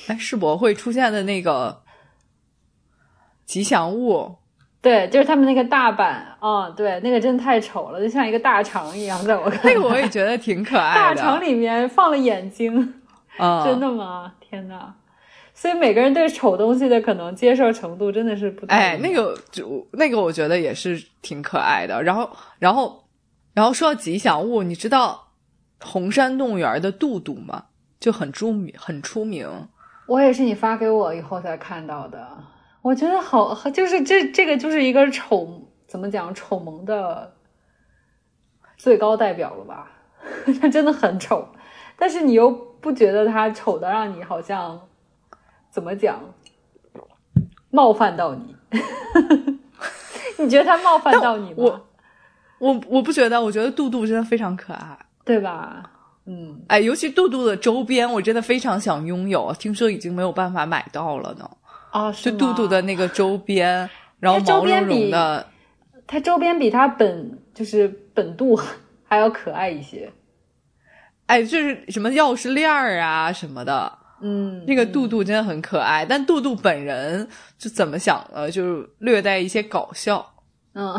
[0.07, 1.81] 哎，世博会出现的那个
[3.45, 4.35] 吉祥物，
[4.85, 9.73] 对，就是他们那个大阪，嗯，对，那个真的太丑了，就像一个大肠一样，在我看来。
[9.73, 11.15] 那个我也觉得挺可爱的。
[11.15, 12.93] 大肠里面放了眼睛，
[13.37, 14.33] 啊、真的吗？
[14.39, 14.93] 天哪！
[15.55, 22.03] 所以每个人对丑东西的可能接受程度真的是不太哎，那个就那个我觉得也是挺可爱的。
[22.03, 22.29] 然后，
[22.59, 23.05] 然后，
[23.55, 25.29] 然后说到吉祥物，你知道
[25.81, 27.63] 红山动物园的杜杜吗？
[27.99, 29.49] 就很著名，很出名。
[30.05, 32.27] 我也是你发给我以后才看到的，
[32.85, 37.33] 我觉得好，就是这这个就是一个丑，怎么讲丑萌的
[38.77, 39.91] 最高代表了吧？
[40.61, 41.47] 他真的很丑，
[41.97, 44.79] 但是你又不觉得他丑的让你好像
[45.71, 46.19] 怎么讲
[47.71, 48.55] 冒犯到你？
[50.37, 51.55] 你觉得他冒犯到你吗？
[51.57, 51.87] 我
[52.59, 54.95] 我我不觉得，我觉得杜杜真的非常可爱。
[55.23, 55.89] 对吧？
[56.27, 61.49] 嗯，哎，尤其杜杜的周边，我真的非常想拥有，听说已经没有办法买到了呢。
[61.95, 63.89] 哦，就是杜杜的那个周边，
[64.19, 65.47] 然后毛茸边比茸的，
[66.05, 68.59] 它周边比它本就是本杜
[69.05, 70.11] 还要可爱一些。
[71.27, 73.91] 哎，就是什么钥匙链儿啊什么的，
[74.21, 76.05] 嗯，那个杜杜真的很可爱。
[76.05, 77.25] 但杜杜本人
[77.57, 78.51] 就怎么想呢？
[78.51, 80.33] 就是略带一些搞笑。
[80.73, 80.93] 嗯，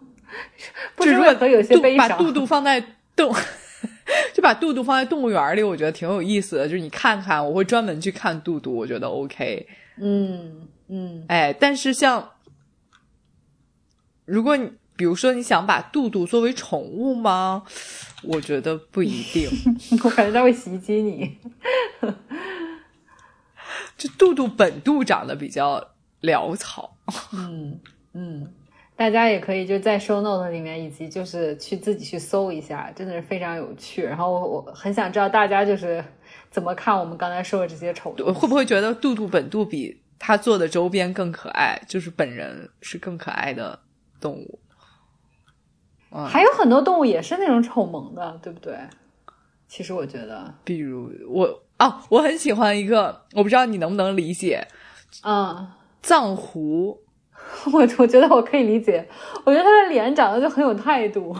[0.96, 2.08] 不知就如果为何有些悲伤。
[2.08, 2.82] 把杜杜放在
[3.14, 3.30] 动，
[4.32, 6.66] 就把杜杜放在动物园里，我觉得挺有意思的。
[6.66, 9.66] 就是你看看，我会专门去看杜杜，我觉得 OK。
[9.96, 12.30] 嗯嗯，哎，但是像
[14.24, 17.64] 如果你比如说你想把杜杜作为宠物吗？
[18.22, 19.48] 我觉得不一定。
[20.04, 21.38] 我感觉它会袭击你。
[23.96, 25.92] 这杜杜本杜长得比较
[26.22, 26.96] 潦草。
[27.34, 27.80] 嗯
[28.12, 28.52] 嗯，
[28.96, 34.02] 大家也可以就在 show note 里面，以及就是去自己去搜一下，真的是非常有趣。
[34.02, 36.02] 然后我我很想知道大家就是
[36.54, 41.82] 怎么看我们刚才说的这些丑会不会觉得杜杜本杜比他做的周边更可爱？
[41.88, 43.76] 就是本人是更可爱的
[44.20, 44.60] 动物。
[46.12, 48.78] 嗯，还有很多动物也是那种丑萌的，对不对？
[49.66, 54.64] 其实我觉得，比如我啊，我很喜欢一个，我不知道你能不能理解
[55.24, 55.66] 嗯，
[56.02, 57.02] 藏狐。
[57.72, 59.04] 我我觉得我可以理解，
[59.44, 61.36] 我觉得他的脸长得就很有态度。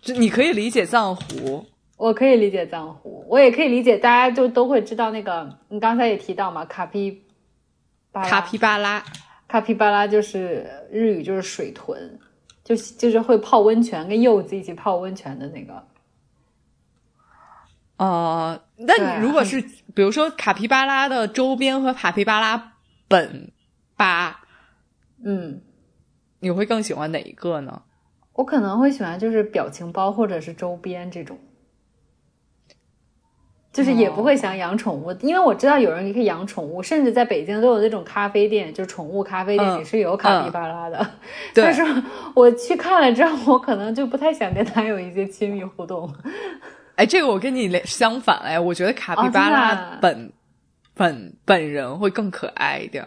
[0.00, 7.22] 就你可以理解藏狐，我可以理解藏狐，我也可以理解，大家就都会知道那个，你刚才也提到嘛，卡皮
[8.10, 9.04] 巴拉卡皮巴拉，
[9.46, 12.18] 卡皮巴拉就是日语就是水豚，
[12.64, 15.86] 就就是会泡温泉，跟柚子一起泡温泉的那个。
[17.98, 19.60] 呃，那你如果是
[19.94, 22.72] 比如说卡皮巴拉的周边和卡皮巴拉
[23.06, 23.52] 本
[23.96, 24.40] 吧，
[25.24, 25.62] 嗯，
[26.40, 27.82] 你会更喜欢哪一个呢？
[28.32, 31.38] 我可能会喜欢就是表情包或者是周边这种，
[33.72, 40.98] 就是也不会想养宠物，因为我知道有人也可以养宠物，甚至在北京都有那种咖啡店，就是宠物咖啡店嗯也是有卡皮巴拉的。
[41.54, 41.82] 对但是
[42.34, 46.12] 我去看了之后，我可能就不太想跟它有一些亲密互动。
[46.96, 50.30] 哎，这个我跟你相反哎，我觉得卡皮巴拉啊本、
[50.94, 53.02] 本本人会更可爱一点，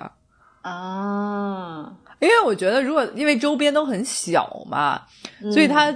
[0.61, 5.03] 啊，因为我觉得如果因为周边都很小嘛，
[5.43, 5.95] 嗯所以它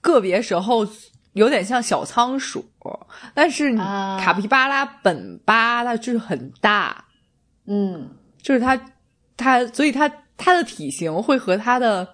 [0.00, 0.84] 个别时候
[1.32, 2.64] 有点像小仓鼠，
[3.34, 7.04] 但是卡皮巴拉本巴它就是很大，
[7.66, 8.10] 嗯
[8.40, 8.78] 就是它
[9.36, 12.06] 它所以它它的体型会和它的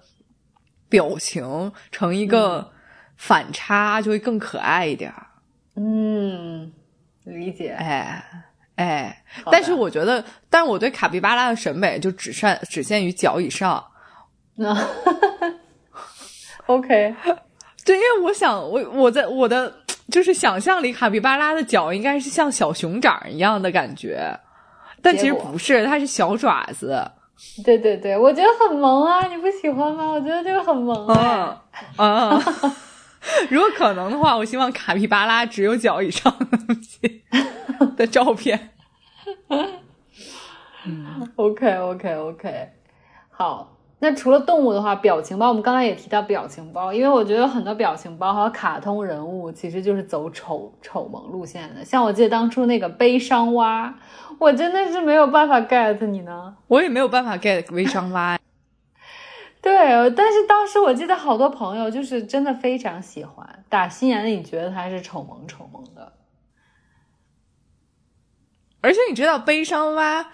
[0.87, 2.71] 表情成一嗯个
[3.17, 5.27] 反差，就会更可爱一点儿。
[5.75, 6.71] 嗯，
[7.25, 7.71] 理解。
[7.71, 8.23] 哎
[8.75, 13.83] 哎，但是我觉得，但是我对卡皮巴拉的审美就只限只限于脚以上。
[14.55, 14.73] 那
[16.67, 17.13] OK，
[17.89, 19.73] 对，因为我想，我我在我的
[20.11, 24.39] 就是想象里，卡皮巴拉的脚应该是像小熊掌一样的感觉，
[25.01, 27.03] 但其实不是，它是小爪子。
[27.65, 30.05] 对对对，我觉得很萌啊，你不喜欢吗？
[30.11, 31.57] 我觉得这个很萌哎。
[31.97, 32.71] 嗯嗯，
[33.49, 37.23] 如果可能的话，我希望卡皮巴拉只有脚以上的东西
[37.97, 38.69] 的照片。
[41.37, 42.69] OK OK OK，
[43.31, 43.78] 好。
[44.01, 51.83] 那除了动物的话，表情包我们刚才也提到表情包，因为我觉得很多表情包和卡通人物其实就是走丑丑萌路线的。
[51.83, 53.93] 像我记得当初那个悲伤蛙，
[54.37, 56.55] 我真的是没有办法 get 你呢。
[56.67, 58.39] 我也没有办法 get 悲伤蛙。
[59.61, 66.13] 对，但是当时我记得好多朋友就是真的非常喜欢，打心眼里觉得他是丑萌丑萌的。
[68.81, 70.25] 而且你知道悲伤蛙，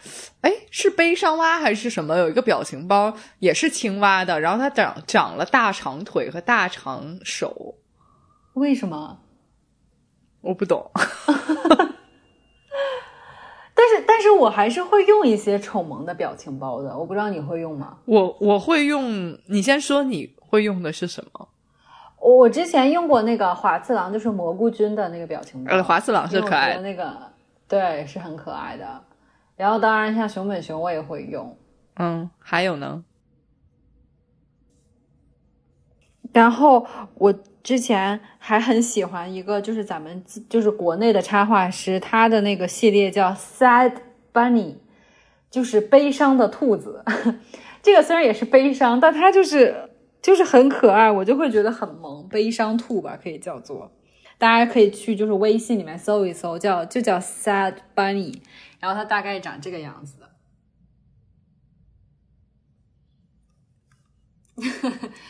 [0.42, 2.16] 哎，是悲伤蛙还是什么？
[2.18, 7.76] 有一个表情包也是青蛙的，然后它长长了大长腿和大长手，
[8.54, 9.20] 为什么？
[10.42, 10.92] 我不懂。
[13.78, 17.98] 但是但是我还是会用一些丑萌的表情包的，我不知道你会用吗？
[18.06, 21.50] 我我会用，你先说你会用的是什么？
[22.20, 27.12] 我我之前用过那个华次郎，就是蘑菇君的那个表情包，呃，华次郎是可爱的，那个
[27.76, 29.04] 对是很可爱的。
[29.58, 31.58] 然后当然像熊本熊我也会用，
[31.96, 33.04] 嗯，还有呢？
[36.32, 43.94] 然后我之前还很喜欢一个，就是咱们就是国内的插画师，他的那个系列叫 Sad
[44.34, 44.76] Bunny，
[45.50, 47.04] 就是悲伤的兔子。
[47.82, 49.90] 这个虽然也是悲伤，但它就是
[50.22, 53.92] 就是很可爱，我就会觉得很萌，悲伤兔吧，可以叫做。
[54.38, 58.36] 大家可以去就是微信里面搜一搜，叫就叫 Sad Bunny，
[58.80, 60.26] 然后它大概长这个样子的。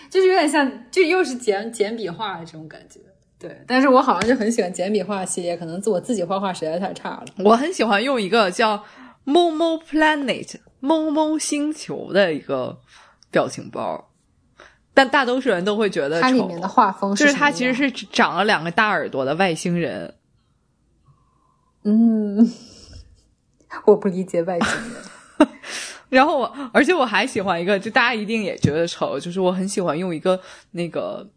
[0.09, 2.99] 就是有点像，就又是简简笔画这种感觉。
[3.37, 7.25] 对，但是我好像就很喜欢简笔画系列，可能自我自己画画实在太差了。
[7.43, 8.83] 我很喜欢用一个叫
[9.25, 12.79] Momo Planet Momo 星球的一个
[13.31, 14.11] 表情包，
[14.95, 20.15] 但大多数人都会觉得丑它里面的画风就是什么样它其实是长了两个大耳朵的外星人。
[21.83, 22.49] 嗯，
[23.85, 25.49] 我不理解外星人。
[26.09, 30.39] 然后我，而且我还喜欢一个，就大家一定也觉得丑，就是我很喜欢用一个
[30.71, 31.29] 那个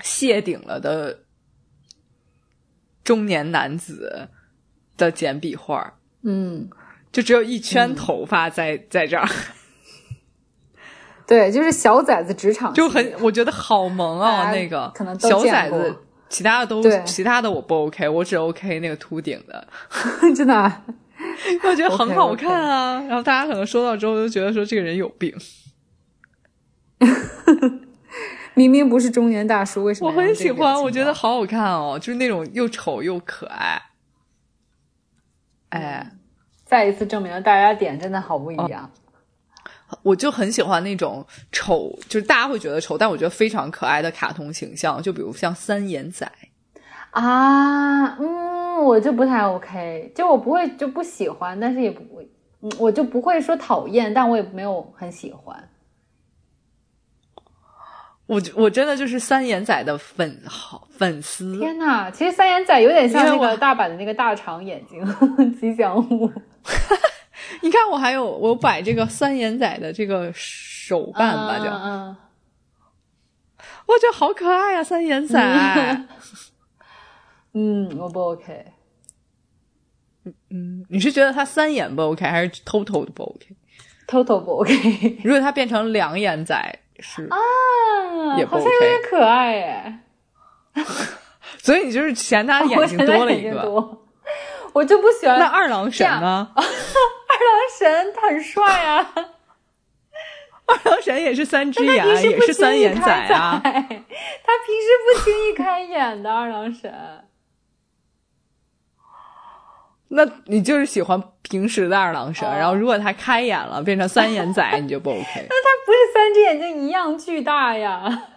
[0.00, 1.20] 谢顶了的
[3.04, 4.28] 中年男子
[4.96, 6.68] 的简笔画，嗯，
[7.12, 9.28] 就只有一圈头发在、在这儿，
[11.26, 15.96] 对，就是小崽子职场就很我觉得好萌啊、那个可能都小崽子，
[16.28, 19.66] 其他的都其他的我不 OK，我只 OK 那个秃顶的，
[20.34, 20.84] 真的啊、
[21.64, 23.00] 我觉得很好看啊。
[23.08, 25.34] 然后大家可能说到之后都觉得说这个人有病，
[28.54, 33.80] 明明不是中年大叔，为什么我很喜欢，我觉得好好看哦，就是那种又丑又可爱。
[35.70, 36.10] 哎，
[36.64, 38.90] 再一次证明了大家点真的好不一样。
[40.02, 46.30] 我就很喜欢那种丑，就是大家会觉得丑，但我觉得非常可爱的卡通形象，就比如像三眼仔。
[47.10, 52.02] 啊，嗯，我就不太 OK，就我不会就不喜欢，但是也不
[52.78, 55.68] 我就不会说讨厌，但我也没有很喜欢。
[58.26, 61.58] 我我真的就是三眼仔的粉好粉丝。
[61.58, 65.04] 天呐，其实三眼仔有点像那个大阪的那个大长眼睛
[65.60, 66.32] 吉祥物。
[67.62, 72.16] 你看我还有我摆这个三眼仔的这个手办吧，叫、嗯
[73.86, 75.38] 我觉得好可爱啊，三眼仔。
[77.54, 78.64] 嗯 嗯，我不 OK。
[80.50, 87.36] 嗯，你是觉得他三眼不 OK，还是 total 的不 OK？Total 不 OK 如果他变成两眼仔是，啊，
[88.38, 90.04] 也不好像有 OK 点可爱哎。
[91.58, 93.98] 所以你就是嫌他眼睛多了一个。
[94.72, 96.48] 我就不喜欢那二郎神呢？
[97.32, 99.14] 二郎神，他很帅啊，
[100.66, 103.60] 二郎神也是三只眼，也是三眼仔啊。
[103.64, 106.92] 他平时不轻易开眼的二郎神。
[110.14, 115.24] 那你就是喜欢平时的二郎神，哦然后如果他开眼了变成三眼仔，你就不 OK。
[115.48, 118.28] 那他不是三只眼睛一样巨大呀？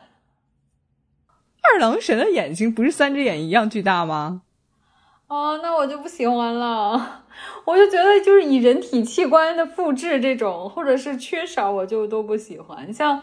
[1.62, 4.44] 二郎神的眼睛不是三只眼一样巨大吗？
[5.28, 7.24] 哦，那我就不喜欢了。
[7.66, 12.94] 我就觉得就是以人体器官的复制这种，或者是缺少，我就都不喜欢。
[12.94, 13.22] 像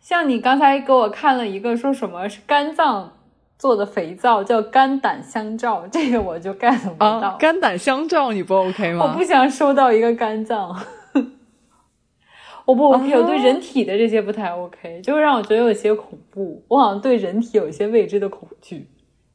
[0.00, 3.16] 像你刚才给我看了一个说什么是肝脏
[3.58, 7.06] 做的肥皂，叫肝胆相照，这个我就 get 不到。
[7.08, 9.06] 啊，肝胆相照你不 OK 吗？
[9.06, 10.74] 我不想收到一个肝脏，
[12.64, 16.64] 我不 OK，、我对哦人体的这些不太 OK，就会让我觉得有些恐怖。
[16.68, 18.88] 我好像对人体有一些未知的恐惧，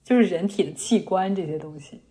[0.04, 2.02] 就是人体的器官这些东西。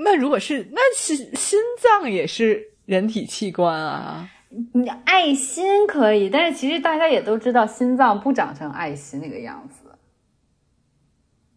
[0.00, 4.28] 那如果是那心心脏也是人体器官啊？
[4.72, 9.84] 你爱心可以，但是其实大家也都知道，心脏不长成爱心那个样子。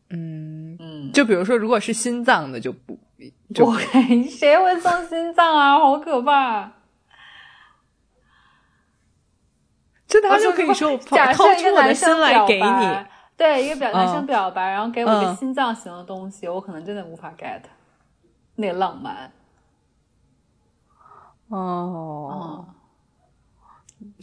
[0.10, 5.80] 嗯，嗯，就比如说，如果是心脏的就不不就 OK，谁会送心脏啊？
[5.80, 6.70] 好可怕！
[10.08, 12.98] 就他就可以说我假设一个男生来给你，
[13.38, 17.62] 对一个表男生嗯表白，然后给我一个嗯心脏型的东西，我可能真的无法 get
[18.62, 19.32] 那个浪漫。
[21.50, 22.66] 哦。
[24.00, 24.14] 嗯，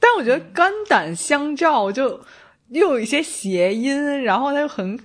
[0.00, 2.20] 但我觉得肝胆相照就
[2.68, 4.98] 又有一些谐音，然后它又很，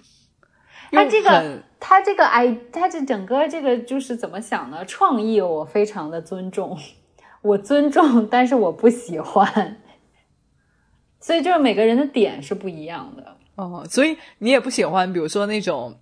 [0.92, 4.86] 又它这个很他这个哎他这整个这个就是怎么想呢？
[4.86, 6.78] 创意我非常的尊重，
[7.42, 9.82] 我尊重，但是我不喜欢。
[11.20, 13.38] 所以就是每个人的点是不一样的。
[13.56, 16.00] 哦，所以你也不喜欢，比如说那种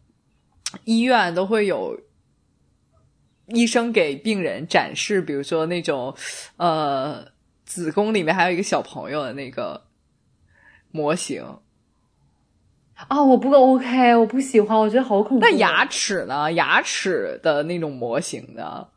[0.86, 2.00] 医院都会有
[3.54, 6.16] 医生给病人展示，比如说那种
[6.58, 7.26] 呃
[7.66, 9.84] 子宫里面还有一个小朋友的那个
[10.92, 11.46] 模型。
[13.08, 15.44] 啊、我不 OK，我不喜欢，我觉得好恐怖。
[15.44, 16.54] 那牙齿呢？
[16.54, 18.90] 牙齿的那种模型的，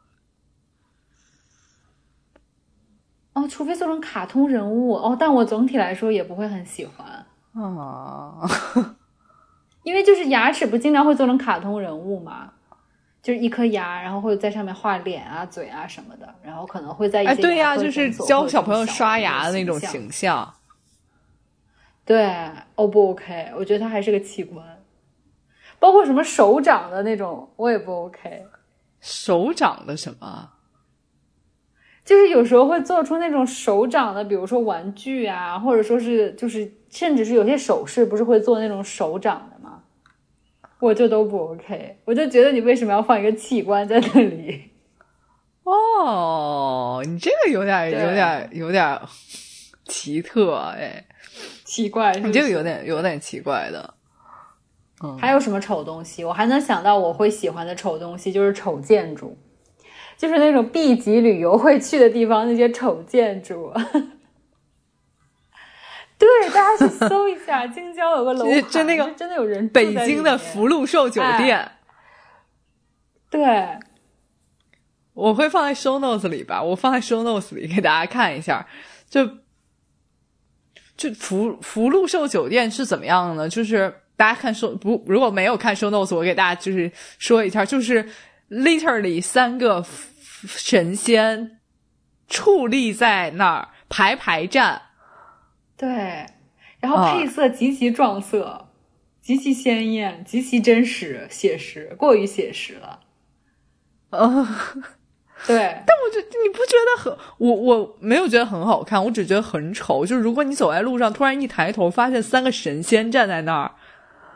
[3.33, 7.25] 哦，除非做成卡通人物哦，但我总体来说也不会很喜欢，
[7.55, 8.37] 啊，
[9.85, 12.53] 因为就是牙齿不经常会做成卡通人物嘛，
[13.25, 20.53] 就是一颗牙，然后会在上面画脸啊、嘴啊什么的，然后可能会在一些哎，对呀、就是教小朋友刷牙的那种形象。
[22.05, 22.31] 对
[22.75, 23.51] ，O 不 OK？
[23.57, 24.63] 我觉得它还是个器官，
[25.79, 28.45] 包括什么手掌的那种，我也不 OK。
[29.01, 30.51] 手掌的什么？
[32.05, 39.51] 就是有时候会做出那种手掌的，比如说玩具啊，或者说是就是甚至是有些首饰，不是会做那种手掌？
[40.81, 44.71] 我就都不 OK，我就觉得你为什么要放一个器官在那里？
[45.63, 49.01] 哦，你这个有点有点有点
[49.87, 51.05] 奇特哎，
[51.65, 53.95] 奇怪，是是你这个有点有点奇怪的。
[55.19, 56.25] 还有什么丑东西？
[56.25, 59.37] 我还能想到我会喜欢的丑东西，就是丑建筑，
[60.17, 63.73] 就是那种 B 级旅游会去的地方那些丑建筑。
[66.25, 71.71] 对，大家去搜一下，京郊有个楼盘，就就那个真的有人住北京的福禄寿酒店，
[73.29, 73.79] 对，
[75.13, 78.67] 我会放在 show notes 里吧，我放在 show notes 里给大家看一下。
[79.11, 79.29] 就
[80.97, 83.47] 就福福禄寿酒店是怎么样呢？
[83.47, 88.09] 就是大家看 show 不如果没有看 show notes，我给大家就是说一下，就是
[88.49, 89.85] literally 三个
[90.47, 91.61] 神仙
[92.31, 94.81] 矗立在那儿排排站。
[95.85, 96.27] 对，
[96.81, 98.69] 然后啊配色极其撞色，
[99.21, 103.01] 极其鲜艳，极其真实写实，过于写实了。
[104.09, 104.47] 嗯，
[105.47, 105.57] 对，
[105.87, 110.07] 但我觉你不觉得很我我没有觉得很好看，我只觉得很丑。
[110.07, 113.73] 就是如果你走在路上，突然一抬头发现三个神仙站在那儿，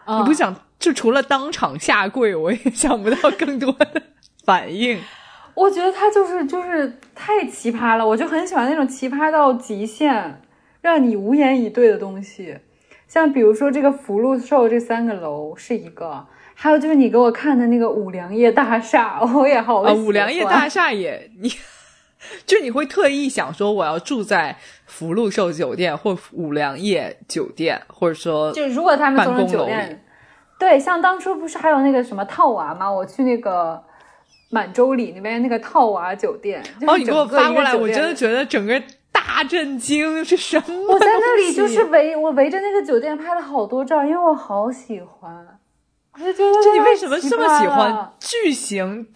[0.04, 4.02] 嗯你不想就除了当场下跪，我也想不到更多的
[4.44, 5.00] 反应。
[5.54, 10.40] 我觉得他就是就是太奇葩了，我就很喜欢那种奇葩到极限，
[10.80, 12.58] 让你无言以对的东西。
[13.06, 21.50] 像比如说这个福禄寿这三个楼是一个，还有就是你给我看的那个五粮液大厦，我也好啊，五粮液大厦也你，
[22.44, 24.54] 就你会特意想说我要住在
[24.84, 30.04] 福禄寿酒店或五粮液酒店，或者说就如果他们做成酒店，
[30.58, 32.92] 对，像当初不是还有那个什么套娃吗？
[32.92, 33.82] 我去那个
[34.50, 38.78] 满洲里那边那个套娃酒店，哦，你给我发过来，我真的觉得整个。
[39.12, 40.92] 大震惊 是什么？
[40.94, 45.58] 我在那里就是围我围着那个酒店拍了好多照，因为我好喜欢。
[46.14, 49.06] 我就觉得，这你为什么这么喜欢巨型、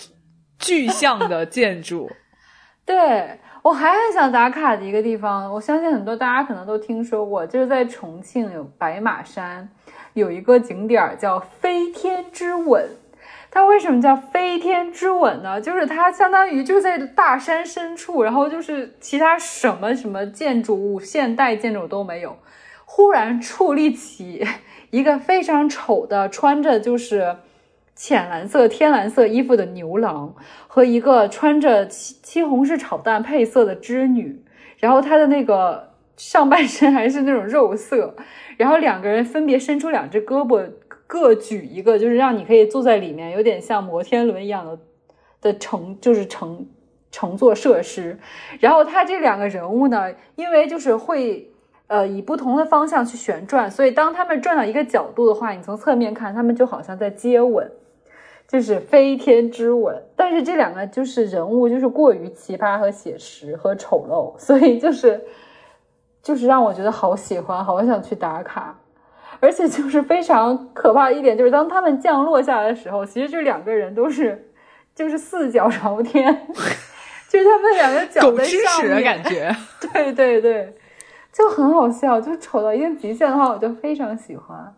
[0.58, 2.10] 巨像的建筑？
[2.84, 9.68] 对我还很想打卡的一个地方，我相信很多大家可能都听说过，就是在重庆有白马山
[10.14, 12.88] 有一个景点叫飞天之吻。
[13.54, 15.60] 它为什么叫飞天之吻呢？
[15.60, 22.38] 就是它相当于就在大山深处，然后就是其他什么什么建筑物、现代建筑都没有，
[22.86, 24.42] 忽然矗立起
[24.88, 27.36] 一个非常丑的穿着就是
[27.94, 30.34] 浅蓝色、天蓝色衣服的牛郎
[30.66, 34.42] 和一个穿着西西红柿炒蛋配色的织女，
[34.78, 38.16] 然后他的那个上半身还是那种肉色，
[38.56, 40.66] 然后两个人分别伸出两只胳膊。
[41.12, 44.78] 各举一个，就是让你可以坐在里面，有点像摩天轮一样的
[45.42, 46.66] 的乘，就是乘
[47.10, 48.18] 乘坐设施。
[48.60, 51.52] 然后他这两个人物呢，因为就是会
[51.88, 57.70] 呃以不同的方向去旋转，所以当他们转到一个角度的话，你从侧面看，他们就好像在接吻，
[58.48, 60.02] 就是飞天之吻。
[60.16, 65.20] 但是这两个就是人物就是过于奇葩和写实和丑陋，所以就是
[66.22, 68.78] 就是让我觉得好喜欢，好想去打卡。
[69.42, 74.52] 而且就是非常可怕的一点，就是当他们降落下来的时候，其实这两个人都是
[74.94, 76.46] 就是四脚朝天，
[77.28, 80.72] 就是他们两个脚在上面，感觉，对 对对，
[81.32, 84.74] 就很好笑，就丑到一定极限的话，我就非常喜欢。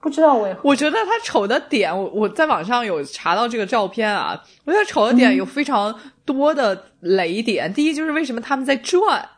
[0.00, 7.72] 不知道为何，我觉得他丑的点，我我在网上有查到这个照片啊，我觉得丑的点有非常多的雷点。
[7.74, 9.28] 第一就是为什么他们在转，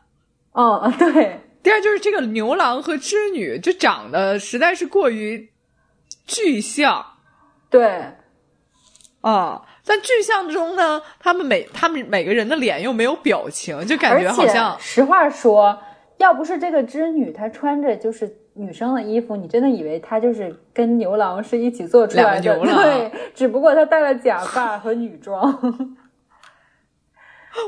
[0.52, 1.40] 嗯， 对。
[1.66, 5.50] 第二就是这个牛郎和织女就长得实在是过于
[6.24, 7.04] 具象，
[7.68, 8.04] 对，
[9.20, 14.78] 啊，在具象中呢，他们每他们每个人的脸又没有表情，就感觉好像。
[14.78, 15.76] 实话说，
[16.18, 25.98] 要不是这个织女她穿着就是女生的衣服，你真的以为她就是跟牛郎是一起做出来的，对，只不过她戴了假发和女装。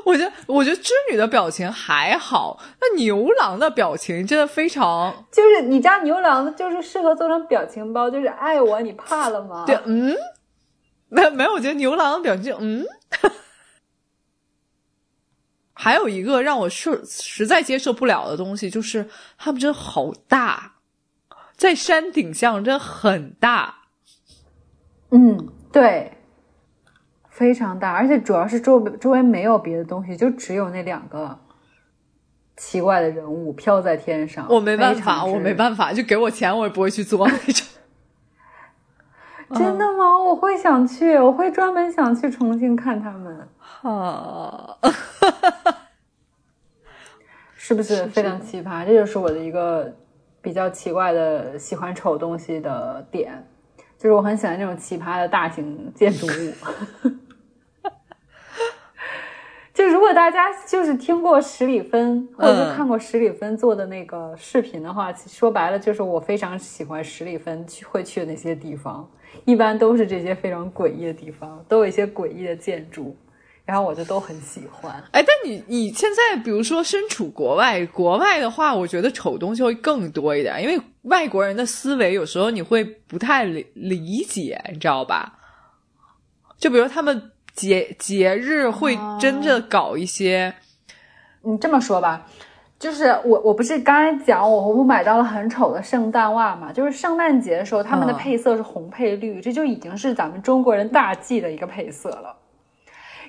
[0.04, 9.64] 我觉得，我觉得织女的表情还好，那牛郎的表情真的非常，就是你家牛郎就是适合做成表情包，就是爱我，你怕了吗？
[9.66, 10.14] 对，嗯，
[11.08, 12.84] 没没有，我觉得牛郎的表情，嗯，
[15.72, 19.08] 还有一个让我受实在接受不了的东西，就是
[19.38, 20.74] 他们真的好大，
[21.56, 23.74] 在山顶上真的很大，
[25.10, 26.17] 嗯，对。
[27.38, 31.38] 非常大，而且主要是周周围没有别的东西，就只有那两个
[32.56, 34.44] 奇怪的人物飘在天上。
[34.50, 37.64] 我没办法，我没办法，就给我钱，我也不会去做那种。
[39.54, 40.18] 真的吗？
[40.18, 43.48] 我会想去，我会专门想去重庆看他们。
[43.56, 44.76] 哈，
[47.54, 48.84] 是不是非常奇葩？
[48.84, 49.94] 这就是我的一个
[50.42, 53.46] 比较奇怪的喜欢丑东西的点，
[53.96, 57.10] 就是我很喜欢这种奇葩的大型建筑物。
[59.78, 69.08] 就如果大家就是听过十里芬，或者是看过十里芬做的那个视频的话，说白了就是我非常喜欢十里芬去会去的那些地方，
[69.44, 73.16] 一般都是这些非常诡异的地方，都有一些诡异的建筑，
[73.64, 74.92] 然后我就都很喜欢。
[75.12, 85.38] 哎，但你你现在比如说身处国外，国外的话，我觉得丑东西会更多一点，因为外国人的思维有时候你会不太理理解，你知道吧？
[86.58, 87.30] 就比如他们。
[87.58, 90.54] 节节日会真正搞一些，
[91.42, 92.24] 你这么说吧，
[92.78, 102.36] 就是我我不是刚才讲我我买到了很丑的圣诞袜嘛，就是圣诞节的时候他们的配色是红配绿，这就已经是咱们中国人大忌的一个配色了。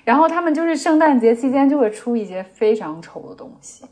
[0.04, 3.84] 然后他们就是圣诞节期间就会出一些非常丑的东西，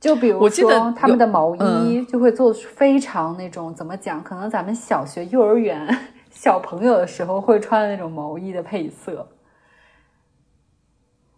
[0.00, 5.96] 就比如说他们的毛衣就会做非常那种怎么讲，可能咱们小学幼儿园。
[6.40, 9.28] 小朋友的时候会穿的那种毛衣的配色，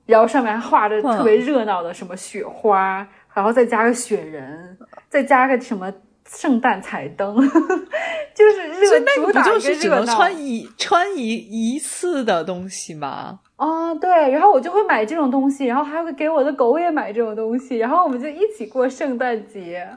[0.05, 4.76] 然后上面还画着特别热闹的什么雪花，然后再加个雪人，
[5.09, 5.90] 再加个什么
[6.26, 7.34] 圣诞彩灯，
[8.36, 13.40] 就是热主打就是只能穿一穿一一次的东西吗？
[13.57, 19.96] 啊，对，然后我就会买这种东西，然后还会给我的狗也买这种东西，然后我们就一起过圣诞节。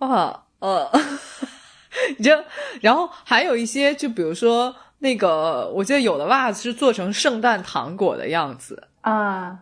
[0.00, 0.90] 啊，呃，
[2.18, 2.32] 你就
[2.80, 9.60] 然后还有一些，就比如说那个，我记得有的袜子是做成圣诞糖果的样子，啊，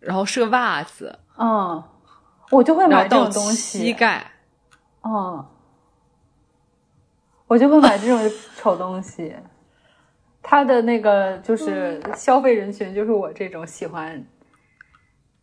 [0.00, 1.82] 然后是个袜子，嗯，
[2.50, 4.32] 我就会买这种东西，膝盖。
[5.02, 5.46] 嗯，
[7.46, 8.18] 我就会买这种
[8.56, 9.36] 丑东西。
[10.42, 14.24] 他的那个就是消费人群，就是我这种喜欢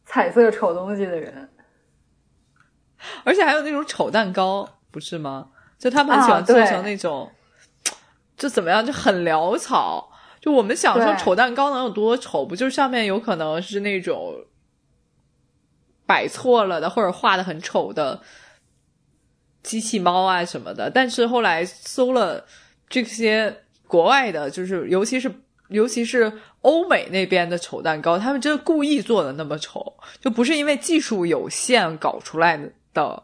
[0.05, 1.49] 彩色丑东西的人。
[3.26, 5.48] 而且还有那种丑蛋糕，不是吗？
[5.80, 7.30] 就他们很喜欢做成那种，
[8.38, 10.10] 就怎么样，就很潦草。
[10.39, 14.36] 就我们想说丑蛋糕能有多丑，不就是上面有可能是那种
[16.06, 18.22] 摆错了的，或者画的很丑的
[19.64, 20.91] 机器猫啊什么的。
[20.91, 22.46] 但是后来搜了
[22.88, 25.34] 这些国外的，就是尤其是
[25.70, 26.32] 尤其是
[26.62, 32.60] 欧美那边的丑蛋糕，他们真的故意做的那么丑，就不是因为技术有限搞出来
[32.94, 33.24] 的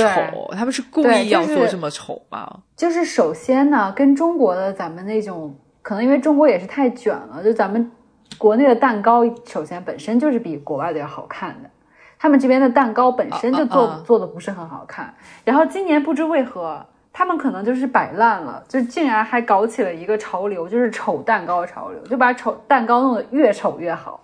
[0.00, 2.62] 丑，他们是故意要做这么丑吗？
[2.76, 7.90] 就是首先呢，跟中国的咱们那种，可能因为中国也是太卷了，就咱们
[8.38, 11.70] 国内的蛋糕，首先本身就是比国外的要好看的。
[12.18, 16.84] 他们这边的蛋糕本身就做、做的不是很好看，然后今年不知为何，
[17.14, 24.20] 他们可能就是摆烂了，就竟然还搞起了一个潮流，就是丑蛋糕潮流，就把丑蛋糕弄得越丑越好。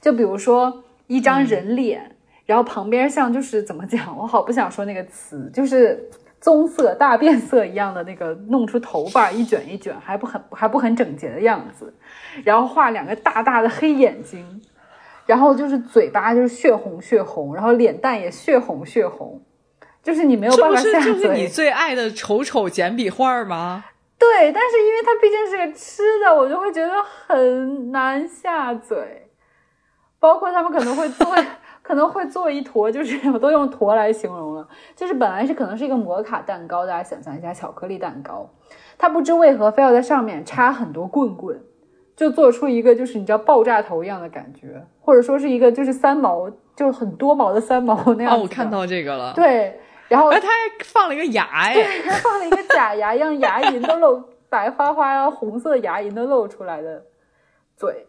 [0.00, 2.14] 就比如说一张人脸，
[2.48, 6.08] 然后旁边像就是怎么讲，我好不想说那个词，就是
[6.40, 11.92] 棕色大变色一样的那个，弄出头发一卷一卷，还不很还不很整洁的样子，
[12.42, 14.62] 然后画两个大大的黑眼睛，
[15.26, 19.42] 然后就是嘴巴就是血红血红，然后脸蛋也血红血红，
[20.02, 21.12] 就是你没有办法下嘴。
[21.12, 21.46] 这是你。
[21.46, 23.84] 最爱的丑丑简笔画吗？
[24.18, 26.90] 对，但是因为它毕竟是个吃的，我就会觉得
[27.26, 29.26] 很难下嘴。
[30.20, 31.32] 包括他们可能会做，
[31.88, 38.46] 可能会做一坨，就是 我都用坨来形容了，就是本来是可能是一个摩卡蛋糕，大家想象一下巧克力蛋糕，
[38.98, 41.58] 它不知为何非要在上面插很多棍棍，
[42.14, 48.34] 就做出一个就是你知道爆炸头一样的感觉，或者说是一个就是三毛，就是很多毛的三毛那样。
[48.34, 51.72] 哦，我看到这个了。，对，然后哎，他还放了一个牙哎，
[52.04, 57.02] 还放了一个假牙，让牙龈都露白花花啊，红色牙龈都露出来的
[57.78, 58.04] 嘴。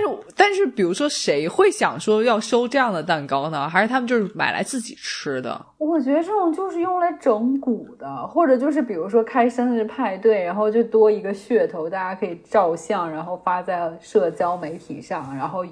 [0.00, 3.68] 但是但是，比如说谁会想说要收这样的蛋糕呢？
[3.68, 5.64] 还是他们就是买来自己吃的？
[5.78, 15.64] 我觉得这种就是用来整蛊的，或者就是比如说开生日派对，然后就多一个噱头，大家可以照相，然后发在社交媒体上，然后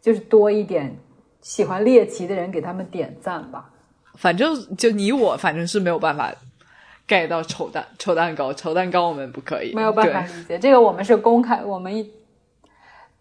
[0.00, 0.96] 就是多一点
[1.40, 3.70] 喜欢猎奇的人给他们点赞吧。
[4.14, 6.32] 反正就你我，反正是没有办法
[7.06, 12.10] get 到丑蛋丑蛋糕，丑蛋糕我们不可以，没有办法理解这个，我们是公开，我们一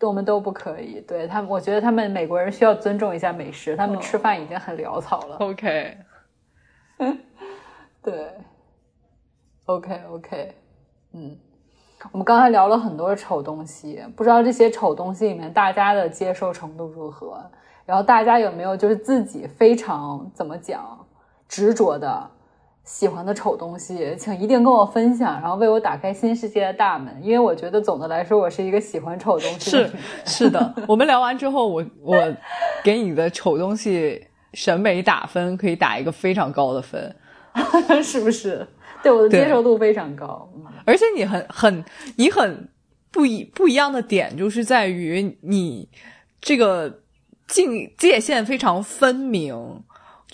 [0.07, 1.01] 我们都不可以。
[1.01, 5.37] 对他们，我觉得他们美国人需要尊重一下美食，他们吃饭已经很潦草了。
[5.37, 5.97] OK，
[8.01, 8.31] 对
[9.65, 10.55] ，OK OK，
[11.13, 11.37] 嗯，
[12.11, 17.41] 我们刚才聊了很多丑东西，不知道这些丑东西里面大家的接受程度如何？
[17.85, 21.05] 然后大家有没有就是自己非常怎么讲
[21.49, 22.31] 执着的
[22.85, 27.17] 喜欢的丑东西，请一定跟我分享，然后为我打开新世界的大门。
[27.23, 29.91] 因为我觉得总的来说，我是一个喜欢丑东西的是人。
[30.25, 30.73] 是的。
[30.87, 32.35] 我们聊完之后，我我
[32.83, 37.15] 给你的丑东西审美打分，可以打一个非常高的分。
[38.03, 38.67] 是不是？
[39.01, 40.49] 对我的接受度非常高。
[40.55, 41.85] 嗯而且你很很
[42.17, 42.69] 你很
[43.09, 45.87] 不一不一样的点，就是在于你
[46.41, 46.99] 这个
[47.47, 49.55] 境界限非常分明，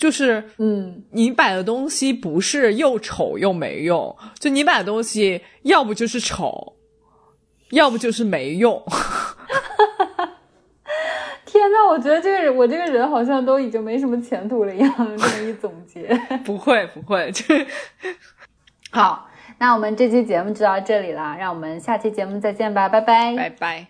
[0.00, 6.74] 就是嗯，你摆的东西不是又丑又没用，就你摆的东西要不就是丑，
[7.72, 8.82] 要不就是没用。
[11.44, 14.94] 天呐，我觉得这个人，我这个人好像都已经没什么前途了一样。
[14.96, 16.08] 这么一总结，
[16.44, 17.66] 不 会不会， 就是
[18.90, 19.28] 好，
[19.58, 23.36] 那我们这期节目就到这里啦，让我们下期节目再见吧，拜拜。
[23.36, 23.89] 拜拜。